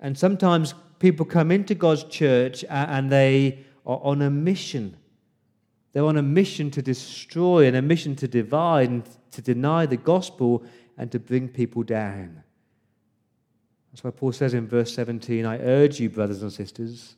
And 0.00 0.16
sometimes 0.16 0.74
people 0.98 1.26
come 1.26 1.50
into 1.50 1.74
God's 1.74 2.04
church 2.04 2.64
and 2.68 3.10
they 3.10 3.64
are 3.86 4.00
on 4.02 4.22
a 4.22 4.30
mission. 4.30 4.96
They're 5.92 6.04
on 6.04 6.16
a 6.16 6.22
mission 6.22 6.70
to 6.72 6.82
destroy 6.82 7.66
and 7.66 7.76
a 7.76 7.82
mission 7.82 8.14
to 8.16 8.28
divide 8.28 8.90
and 8.90 9.08
to 9.32 9.42
deny 9.42 9.86
the 9.86 9.96
gospel 9.96 10.64
and 10.96 11.10
to 11.12 11.18
bring 11.18 11.48
people 11.48 11.82
down. 11.82 12.42
That's 13.90 14.04
why 14.04 14.10
Paul 14.10 14.32
says 14.32 14.54
in 14.54 14.68
verse 14.68 14.94
17 14.94 15.44
I 15.44 15.58
urge 15.58 15.98
you, 15.98 16.10
brothers 16.10 16.42
and 16.42 16.52
sisters, 16.52 17.16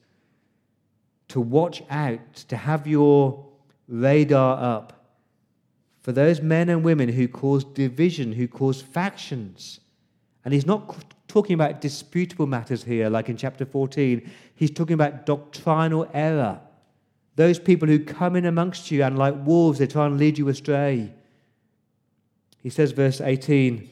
to 1.28 1.40
watch 1.40 1.82
out, 1.90 2.34
to 2.48 2.56
have 2.56 2.86
your 2.86 3.46
radar 3.88 4.78
up 4.78 5.00
for 6.00 6.12
those 6.12 6.40
men 6.40 6.68
and 6.68 6.82
women 6.82 7.08
who 7.08 7.28
cause 7.28 7.64
division, 7.64 8.32
who 8.32 8.48
cause 8.48 8.80
factions. 8.80 9.80
And 10.44 10.54
he's 10.54 10.66
not 10.66 10.88
talking 11.30 11.54
about 11.54 11.80
disputable 11.80 12.46
matters 12.46 12.82
here, 12.82 13.08
like 13.08 13.28
in 13.28 13.36
chapter 13.36 13.64
14. 13.64 14.28
He's 14.56 14.70
talking 14.70 14.94
about 14.94 15.26
doctrinal 15.26 16.08
error. 16.12 16.60
Those 17.36 17.58
people 17.60 17.86
who 17.86 18.00
come 18.00 18.34
in 18.34 18.44
amongst 18.44 18.90
you 18.90 19.04
and, 19.04 19.16
like 19.16 19.34
wolves, 19.46 19.78
they 19.78 19.86
try 19.86 20.06
and 20.06 20.18
lead 20.18 20.38
you 20.38 20.48
astray. 20.48 21.12
He 22.62 22.68
says, 22.68 22.90
verse 22.90 23.20
18, 23.20 23.88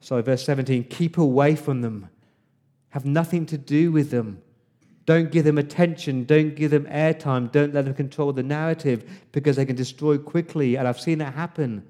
sorry, 0.00 0.22
verse 0.22 0.44
17, 0.44 0.84
keep 0.84 1.16
away 1.16 1.56
from 1.56 1.80
them, 1.80 2.08
have 2.90 3.04
nothing 3.04 3.46
to 3.46 3.58
do 3.58 3.90
with 3.90 4.10
them. 4.10 4.42
Don't 5.06 5.32
give 5.32 5.44
them 5.44 5.58
attention. 5.58 6.24
Don't 6.24 6.54
give 6.54 6.70
them 6.70 6.84
airtime. 6.84 7.50
Don't 7.50 7.74
let 7.74 7.86
them 7.86 7.94
control 7.94 8.32
the 8.32 8.44
narrative 8.44 9.10
because 9.32 9.56
they 9.56 9.64
can 9.64 9.74
destroy 9.74 10.18
quickly. 10.18 10.76
And 10.76 10.86
I've 10.86 11.00
seen 11.00 11.18
that 11.18 11.34
happen. 11.34 11.84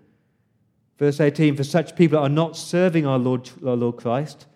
Verse 0.98 1.20
18 1.20 1.56
For 1.56 1.64
such 1.64 1.96
people 1.96 2.18
are 2.18 2.28
not 2.28 2.56
serving 2.56 3.06
our 3.06 3.18
Lord, 3.18 3.50
our 3.66 3.76
Lord 3.76 3.96
Christ. 3.96 4.46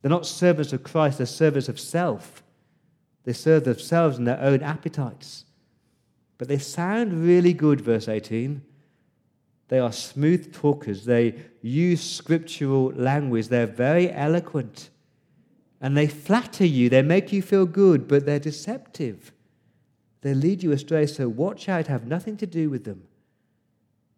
They're 0.00 0.10
not 0.10 0.26
servants 0.26 0.72
of 0.72 0.82
Christ, 0.82 1.18
they're 1.18 1.26
servants 1.26 1.68
of 1.68 1.80
self. 1.80 2.42
They 3.24 3.32
serve 3.32 3.64
themselves 3.64 4.16
and 4.16 4.26
their 4.26 4.40
own 4.40 4.62
appetites. 4.62 5.44
But 6.38 6.48
they 6.48 6.58
sound 6.58 7.24
really 7.24 7.52
good, 7.52 7.80
verse 7.80 8.08
18. 8.08 8.62
They 9.68 9.78
are 9.78 9.92
smooth 9.92 10.54
talkers. 10.54 11.04
They 11.04 11.34
use 11.60 12.00
scriptural 12.00 12.92
language. 12.94 13.48
They're 13.48 13.66
very 13.66 14.10
eloquent. 14.10 14.88
And 15.80 15.96
they 15.96 16.06
flatter 16.06 16.64
you. 16.64 16.88
They 16.88 17.02
make 17.02 17.32
you 17.32 17.42
feel 17.42 17.66
good, 17.66 18.08
but 18.08 18.24
they're 18.24 18.38
deceptive. 18.38 19.32
They 20.22 20.32
lead 20.32 20.62
you 20.62 20.72
astray. 20.72 21.06
So 21.06 21.28
watch 21.28 21.68
out. 21.68 21.88
Have 21.88 22.06
nothing 22.06 22.36
to 22.38 22.46
do 22.46 22.70
with 22.70 22.84
them. 22.84 23.02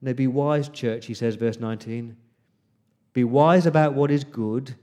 Now 0.01 0.12
be 0.12 0.27
wise, 0.27 0.69
church, 0.69 1.07
he 1.07 1.14
says, 1.14 1.35
verse 1.35 1.59
19. 1.59 2.16
Be 3.12 3.25
wise 3.25 3.66
about 3.66 3.95
what 3.95 4.11
is 4.11 4.25
good 4.25 4.77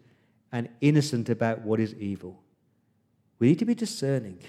and 0.51 0.69
innocent 0.81 1.29
about 1.29 1.61
what 1.61 1.79
is 1.79 1.93
evil. 1.95 2.41
We 3.39 3.49
need 3.49 3.59
to 3.59 3.65
be 3.65 3.75
discerning. 3.75 4.39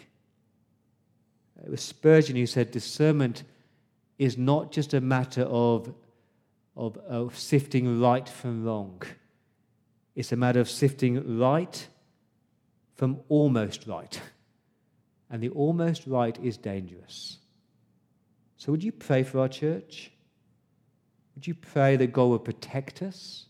Uh, 1.58 1.66
it 1.66 1.70
was 1.70 1.82
Spurgeon 1.82 2.36
who 2.36 2.46
said 2.46 2.70
discernment 2.70 3.42
is 4.18 4.38
not 4.38 4.72
just 4.72 4.94
a 4.94 5.00
matter 5.00 5.42
of 5.42 5.92
of, 6.78 6.96
of 6.98 7.36
sifting 7.36 8.00
right 8.00 8.26
from 8.28 8.64
wrong. 8.64 9.02
It's 10.14 10.32
a 10.32 10.36
matter 10.36 10.60
of 10.60 10.70
sifting 10.70 11.38
right 11.38 11.88
from 12.94 13.18
almost 13.28 13.86
right. 13.86 14.20
And 15.28 15.42
the 15.42 15.50
almost 15.50 16.06
right 16.06 16.38
is 16.42 16.56
dangerous. 16.56 17.38
So, 18.56 18.72
would 18.72 18.82
you 18.82 18.92
pray 18.92 19.24
for 19.24 19.40
our 19.40 19.48
church? 19.48 20.12
Would 21.34 21.46
you 21.46 21.54
pray 21.54 21.96
that 21.96 22.12
God 22.12 22.26
would 22.26 22.44
protect 22.44 23.02
us? 23.02 23.46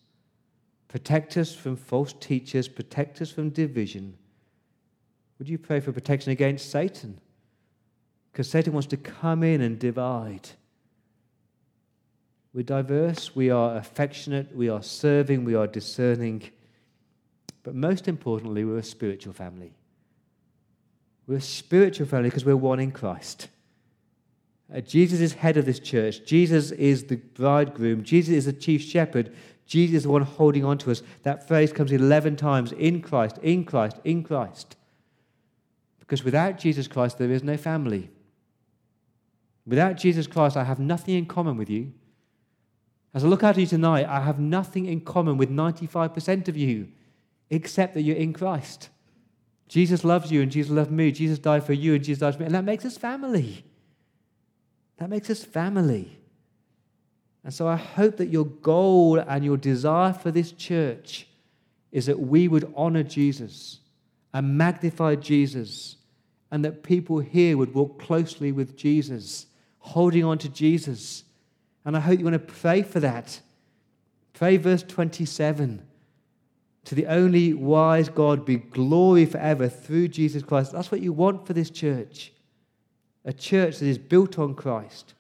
Protect 0.89 1.37
us 1.37 1.55
from 1.55 1.77
false 1.77 2.15
teachers, 2.15 2.67
protect 2.67 3.21
us 3.21 3.31
from 3.31 3.51
division. 3.51 4.17
Would 5.39 5.49
you 5.49 5.59
pray 5.59 5.81
for 5.81 5.93
protection 5.93 6.33
against 6.33 6.71
Satan? 6.71 7.21
Because 8.33 8.51
Satan 8.51 8.73
wants 8.73 8.89
to 8.89 8.97
come 8.97 9.43
in 9.43 9.61
and 9.61 9.79
divide. 9.79 10.49
We're 12.55 12.63
diverse, 12.63 13.37
we 13.37 13.51
are 13.51 13.77
affectionate, 13.77 14.55
we 14.57 14.69
are 14.69 14.83
serving, 14.83 15.45
we 15.45 15.55
are 15.55 15.67
discerning. 15.67 16.51
But 17.63 17.75
most 17.75 18.09
importantly, 18.09 18.65
we're 18.65 18.79
a 18.79 18.83
spiritual 18.83 19.35
family. 19.35 19.75
We're 21.27 21.37
a 21.37 21.43
spiritual 21.43 22.07
family 22.07 22.31
because 22.31 22.47
we're 22.47 22.57
one 22.57 22.81
in 22.81 22.91
Christ. 22.91 23.49
Uh, 24.75 24.81
Jesus 24.81 25.21
is 25.21 25.35
head 25.35 25.57
of 25.57 25.67
this 25.67 25.79
church. 25.79 26.25
Jesus 26.25 26.71
is 26.73 27.05
the 27.05 27.17
bridegroom. 27.17 28.03
Jesus 28.03 28.35
is 28.35 28.45
the 28.47 28.53
chief 28.53 28.83
shepherd. 28.83 29.35
Jesus 29.69 29.99
is 29.99 30.03
the 30.05 30.11
one 30.11 30.23
holding 30.23 30.65
on 30.65 30.79
to 30.79 30.91
us. 30.91 31.03
That 31.23 31.47
phrase 31.47 31.73
comes 31.73 31.93
11 31.93 32.37
times 32.37 32.73
in 32.73 33.03
Christ, 33.03 33.37
in 33.43 33.65
Christ, 33.65 33.99
in 34.03 34.25
Christ. 34.25 34.77
Because 36.01 36.25
without 36.25 36.59
Jesus 36.59 36.89
Christ, 36.89 37.19
there 37.19 37.31
is 37.31 37.45
no 37.45 37.59
family. 37.59 38.11
Without 39.67 39.99
Jesus 39.99 40.27
Christ, 40.27 40.57
I 40.57 40.65
have 40.65 40.79
nothing 40.79 41.17
in 41.17 41.27
common 41.27 41.59
with 41.59 41.69
you. 41.69 41.93
As 43.13 43.25
I 43.25 43.29
look 43.29 43.45
at 43.45 43.59
you 43.59 43.67
tonight, 43.67 44.07
I 44.09 44.21
have 44.21 44.39
nothing 44.39 44.87
in 44.87 45.03
common 45.03 45.37
with 45.37 45.51
95% 45.51 46.49
of 46.49 46.57
you 46.57 46.89
except 47.51 47.93
that 47.93 48.03
you're 48.03 48.17
in 48.17 48.33
Christ. 48.33 48.89
Jesus 49.69 50.03
loves 50.03 50.33
you 50.33 50.41
and 50.41 50.51
Jesus 50.51 50.71
loved 50.71 50.91
me. 50.91 51.13
Jesus 51.13 51.39
died 51.39 51.63
for 51.63 51.75
you 51.75 51.95
and 51.95 52.03
Jesus 52.03 52.21
died 52.21 52.35
for 52.35 52.41
me. 52.41 52.47
And 52.47 52.55
that 52.55 52.65
makes 52.65 52.87
us 52.87 52.97
family. 52.97 53.67
That 54.97 55.11
makes 55.11 55.29
us 55.29 55.45
family. 55.45 56.18
And 57.49 57.55
so 57.55 57.67
I 57.67 57.77
hope 57.77 58.19
that 58.19 58.29
your 58.29 58.45
goal 58.45 59.17
and 59.19 59.43
your 59.43 59.57
desire 59.57 60.13
for 60.13 60.31
this 60.31 60.53
church 60.53 61.27
is 61.91 62.05
that 62.05 62.21
we 62.21 62.47
would 62.47 62.71
honor 62.77 63.03
Jesus 63.03 63.81
and 64.35 64.59
magnify 64.59 65.15
Jesus, 65.15 65.97
and 66.51 66.63
that 66.63 66.83
people 66.83 67.21
here 67.21 67.57
would 67.57 67.73
walk 67.73 67.99
closely 67.99 68.53
with 68.53 68.77
Jesus, 68.77 69.47
holding 69.79 70.25
on 70.25 70.37
to 70.37 70.51
Jesus 70.51 71.25
and 71.89 71.97
I 71.97 72.01
hope 72.01 72.19
you 72.19 72.25
want 72.27 72.35
to 72.35 72.53
pray 72.55 72.83
for 72.83 73.01
that. 73.01 73.41
Pray 74.35 74.59
verse 74.59 74.83
27. 74.83 75.83
To 76.85 76.95
the 76.95 77.07
only 77.07 77.55
wise 77.55 78.11
God 78.11 78.45
be 78.45 78.57
glory 78.57 79.25
forever 79.25 79.71
through 79.71 80.09
Jesus 80.09 80.43
Christ. 80.43 80.73
That's 80.73 80.93
what 80.93 81.01
you 81.01 81.15
want 81.15 81.47
for 81.47 81.55
this 81.55 81.71
church. 81.71 82.31
A 83.25 83.33
church 83.33 83.79
that 83.79 83.87
is 83.87 83.97
built 83.97 84.39
on 84.39 84.55
Christ, 84.55 85.15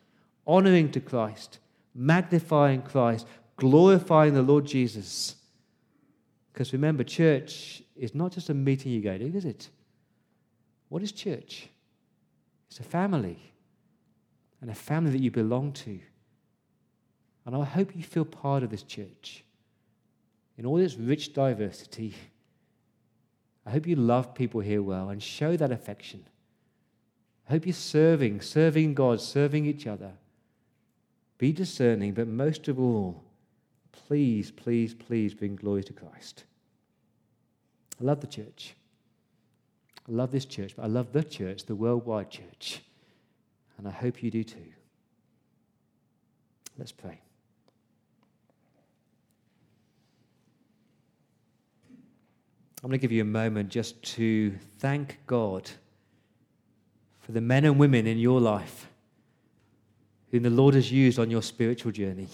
honoring 0.46 0.90
to 0.92 1.00
Christ, 1.00 1.58
magnifying 1.94 2.82
Christ, 2.82 3.26
glorifying 3.56 4.34
the 4.34 4.42
Lord 4.42 4.66
Jesus. 4.66 5.36
Because 6.52 6.72
remember, 6.72 7.04
church 7.04 7.82
is 7.96 8.14
not 8.14 8.32
just 8.32 8.50
a 8.50 8.54
meeting 8.54 8.92
you 8.92 9.00
go 9.00 9.16
to, 9.16 9.36
is 9.36 9.44
it? 9.44 9.68
What 10.88 11.02
is 11.02 11.12
church? 11.12 11.68
It's 12.70 12.80
a 12.80 12.84
family, 12.84 13.38
and 14.60 14.70
a 14.70 14.74
family 14.74 15.12
that 15.12 15.20
you 15.20 15.30
belong 15.30 15.72
to. 15.72 15.98
And 17.46 17.56
I 17.56 17.64
hope 17.64 17.96
you 17.96 18.02
feel 18.02 18.24
part 18.24 18.62
of 18.62 18.70
this 18.70 18.82
church 18.82 19.44
in 20.58 20.66
all 20.66 20.78
its 20.78 20.96
rich 20.96 21.32
diversity. 21.32 22.14
I 23.64 23.70
hope 23.70 23.86
you 23.86 23.96
love 23.96 24.34
people 24.34 24.60
here 24.60 24.82
well 24.82 25.10
and 25.10 25.22
show 25.22 25.56
that 25.56 25.72
affection. 25.72 26.24
I 27.48 27.52
hope 27.52 27.64
you're 27.64 27.72
serving, 27.72 28.42
serving 28.42 28.94
God, 28.94 29.20
serving 29.20 29.64
each 29.64 29.86
other. 29.86 30.12
Be 31.38 31.52
discerning, 31.52 32.12
but 32.12 32.26
most 32.26 32.66
of 32.66 32.80
all, 32.80 33.22
please, 33.92 34.50
please, 34.50 34.92
please 34.92 35.34
bring 35.34 35.54
glory 35.54 35.84
to 35.84 35.92
Christ. 35.92 36.44
I 38.00 38.04
love 38.04 38.20
the 38.20 38.26
church. 38.26 38.74
I 40.08 40.12
love 40.12 40.32
this 40.32 40.44
church, 40.44 40.74
but 40.76 40.84
I 40.84 40.88
love 40.88 41.12
the 41.12 41.22
church, 41.22 41.64
the 41.64 41.76
worldwide 41.76 42.30
church. 42.30 42.82
And 43.76 43.86
I 43.86 43.92
hope 43.92 44.22
you 44.22 44.30
do 44.30 44.42
too. 44.42 44.72
Let's 46.76 46.92
pray. 46.92 47.20
I'm 52.82 52.90
going 52.90 52.98
to 52.98 53.02
give 53.02 53.12
you 53.12 53.22
a 53.22 53.24
moment 53.24 53.70
just 53.70 54.00
to 54.14 54.54
thank 54.78 55.18
God 55.26 55.68
for 57.20 57.32
the 57.32 57.40
men 57.40 57.64
and 57.64 57.78
women 57.78 58.06
in 58.06 58.18
your 58.18 58.40
life 58.40 58.87
whom 60.30 60.42
the 60.42 60.50
Lord 60.50 60.74
has 60.74 60.92
used 60.92 61.18
on 61.18 61.30
your 61.30 61.42
spiritual 61.42 61.92
journey. 61.92 62.28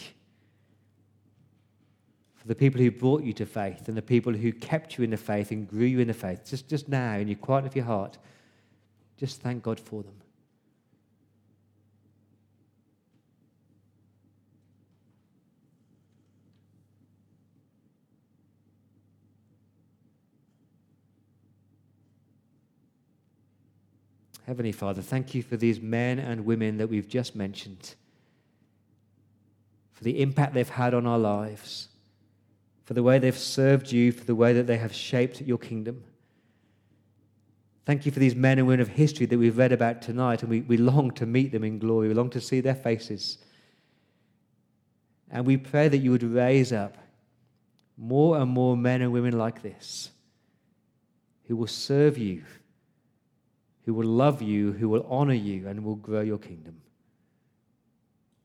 For 2.34 2.48
the 2.48 2.54
people 2.54 2.80
who 2.80 2.90
brought 2.90 3.22
you 3.22 3.32
to 3.34 3.46
faith 3.46 3.88
and 3.88 3.96
the 3.96 4.02
people 4.02 4.32
who 4.32 4.52
kept 4.52 4.98
you 4.98 5.04
in 5.04 5.10
the 5.10 5.16
faith 5.16 5.50
and 5.50 5.68
grew 5.68 5.86
you 5.86 6.00
in 6.00 6.08
the 6.08 6.14
faith. 6.14 6.44
Just, 6.44 6.68
just 6.68 6.88
now, 6.88 7.16
in 7.16 7.28
your 7.28 7.38
quiet 7.38 7.64
of 7.64 7.74
your 7.74 7.84
heart, 7.84 8.18
just 9.16 9.40
thank 9.40 9.62
God 9.62 9.80
for 9.80 10.02
them. 10.02 10.14
Heavenly 24.46 24.72
Father, 24.72 25.00
thank 25.00 25.34
you 25.34 25.42
for 25.42 25.56
these 25.56 25.80
men 25.80 26.18
and 26.18 26.44
women 26.44 26.76
that 26.76 26.88
we've 26.88 27.08
just 27.08 27.34
mentioned, 27.34 27.94
for 29.92 30.04
the 30.04 30.20
impact 30.20 30.52
they've 30.52 30.68
had 30.68 30.92
on 30.92 31.06
our 31.06 31.18
lives, 31.18 31.88
for 32.84 32.92
the 32.92 33.02
way 33.02 33.18
they've 33.18 33.38
served 33.38 33.90
you, 33.90 34.12
for 34.12 34.24
the 34.24 34.34
way 34.34 34.52
that 34.52 34.66
they 34.66 34.76
have 34.76 34.94
shaped 34.94 35.40
your 35.40 35.56
kingdom. 35.56 36.04
Thank 37.86 38.04
you 38.04 38.12
for 38.12 38.18
these 38.18 38.34
men 38.34 38.58
and 38.58 38.66
women 38.66 38.80
of 38.80 38.88
history 38.88 39.24
that 39.26 39.38
we've 39.38 39.56
read 39.56 39.72
about 39.72 40.02
tonight, 40.02 40.42
and 40.42 40.50
we, 40.50 40.60
we 40.60 40.76
long 40.76 41.10
to 41.12 41.24
meet 41.24 41.50
them 41.50 41.64
in 41.64 41.78
glory. 41.78 42.08
We 42.08 42.14
long 42.14 42.30
to 42.30 42.40
see 42.40 42.60
their 42.60 42.74
faces. 42.74 43.38
And 45.30 45.46
we 45.46 45.56
pray 45.56 45.88
that 45.88 45.98
you 45.98 46.10
would 46.10 46.22
raise 46.22 46.72
up 46.72 46.98
more 47.96 48.38
and 48.38 48.50
more 48.50 48.76
men 48.76 49.00
and 49.00 49.12
women 49.12 49.38
like 49.38 49.62
this 49.62 50.10
who 51.44 51.56
will 51.56 51.66
serve 51.66 52.18
you 52.18 52.42
who 53.84 53.94
will 53.94 54.08
love 54.08 54.40
you, 54.40 54.72
who 54.72 54.88
will 54.88 55.06
honor 55.08 55.34
you, 55.34 55.68
and 55.68 55.84
will 55.84 55.96
grow 55.96 56.20
your 56.20 56.38
kingdom. 56.38 56.80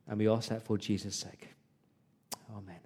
And 0.08 0.19
we 0.19 0.28
ask 0.28 0.49
that 0.49 0.63
for 0.63 0.78
Jesus' 0.78 1.15
sake. 1.15 1.49
Amen. 2.56 2.79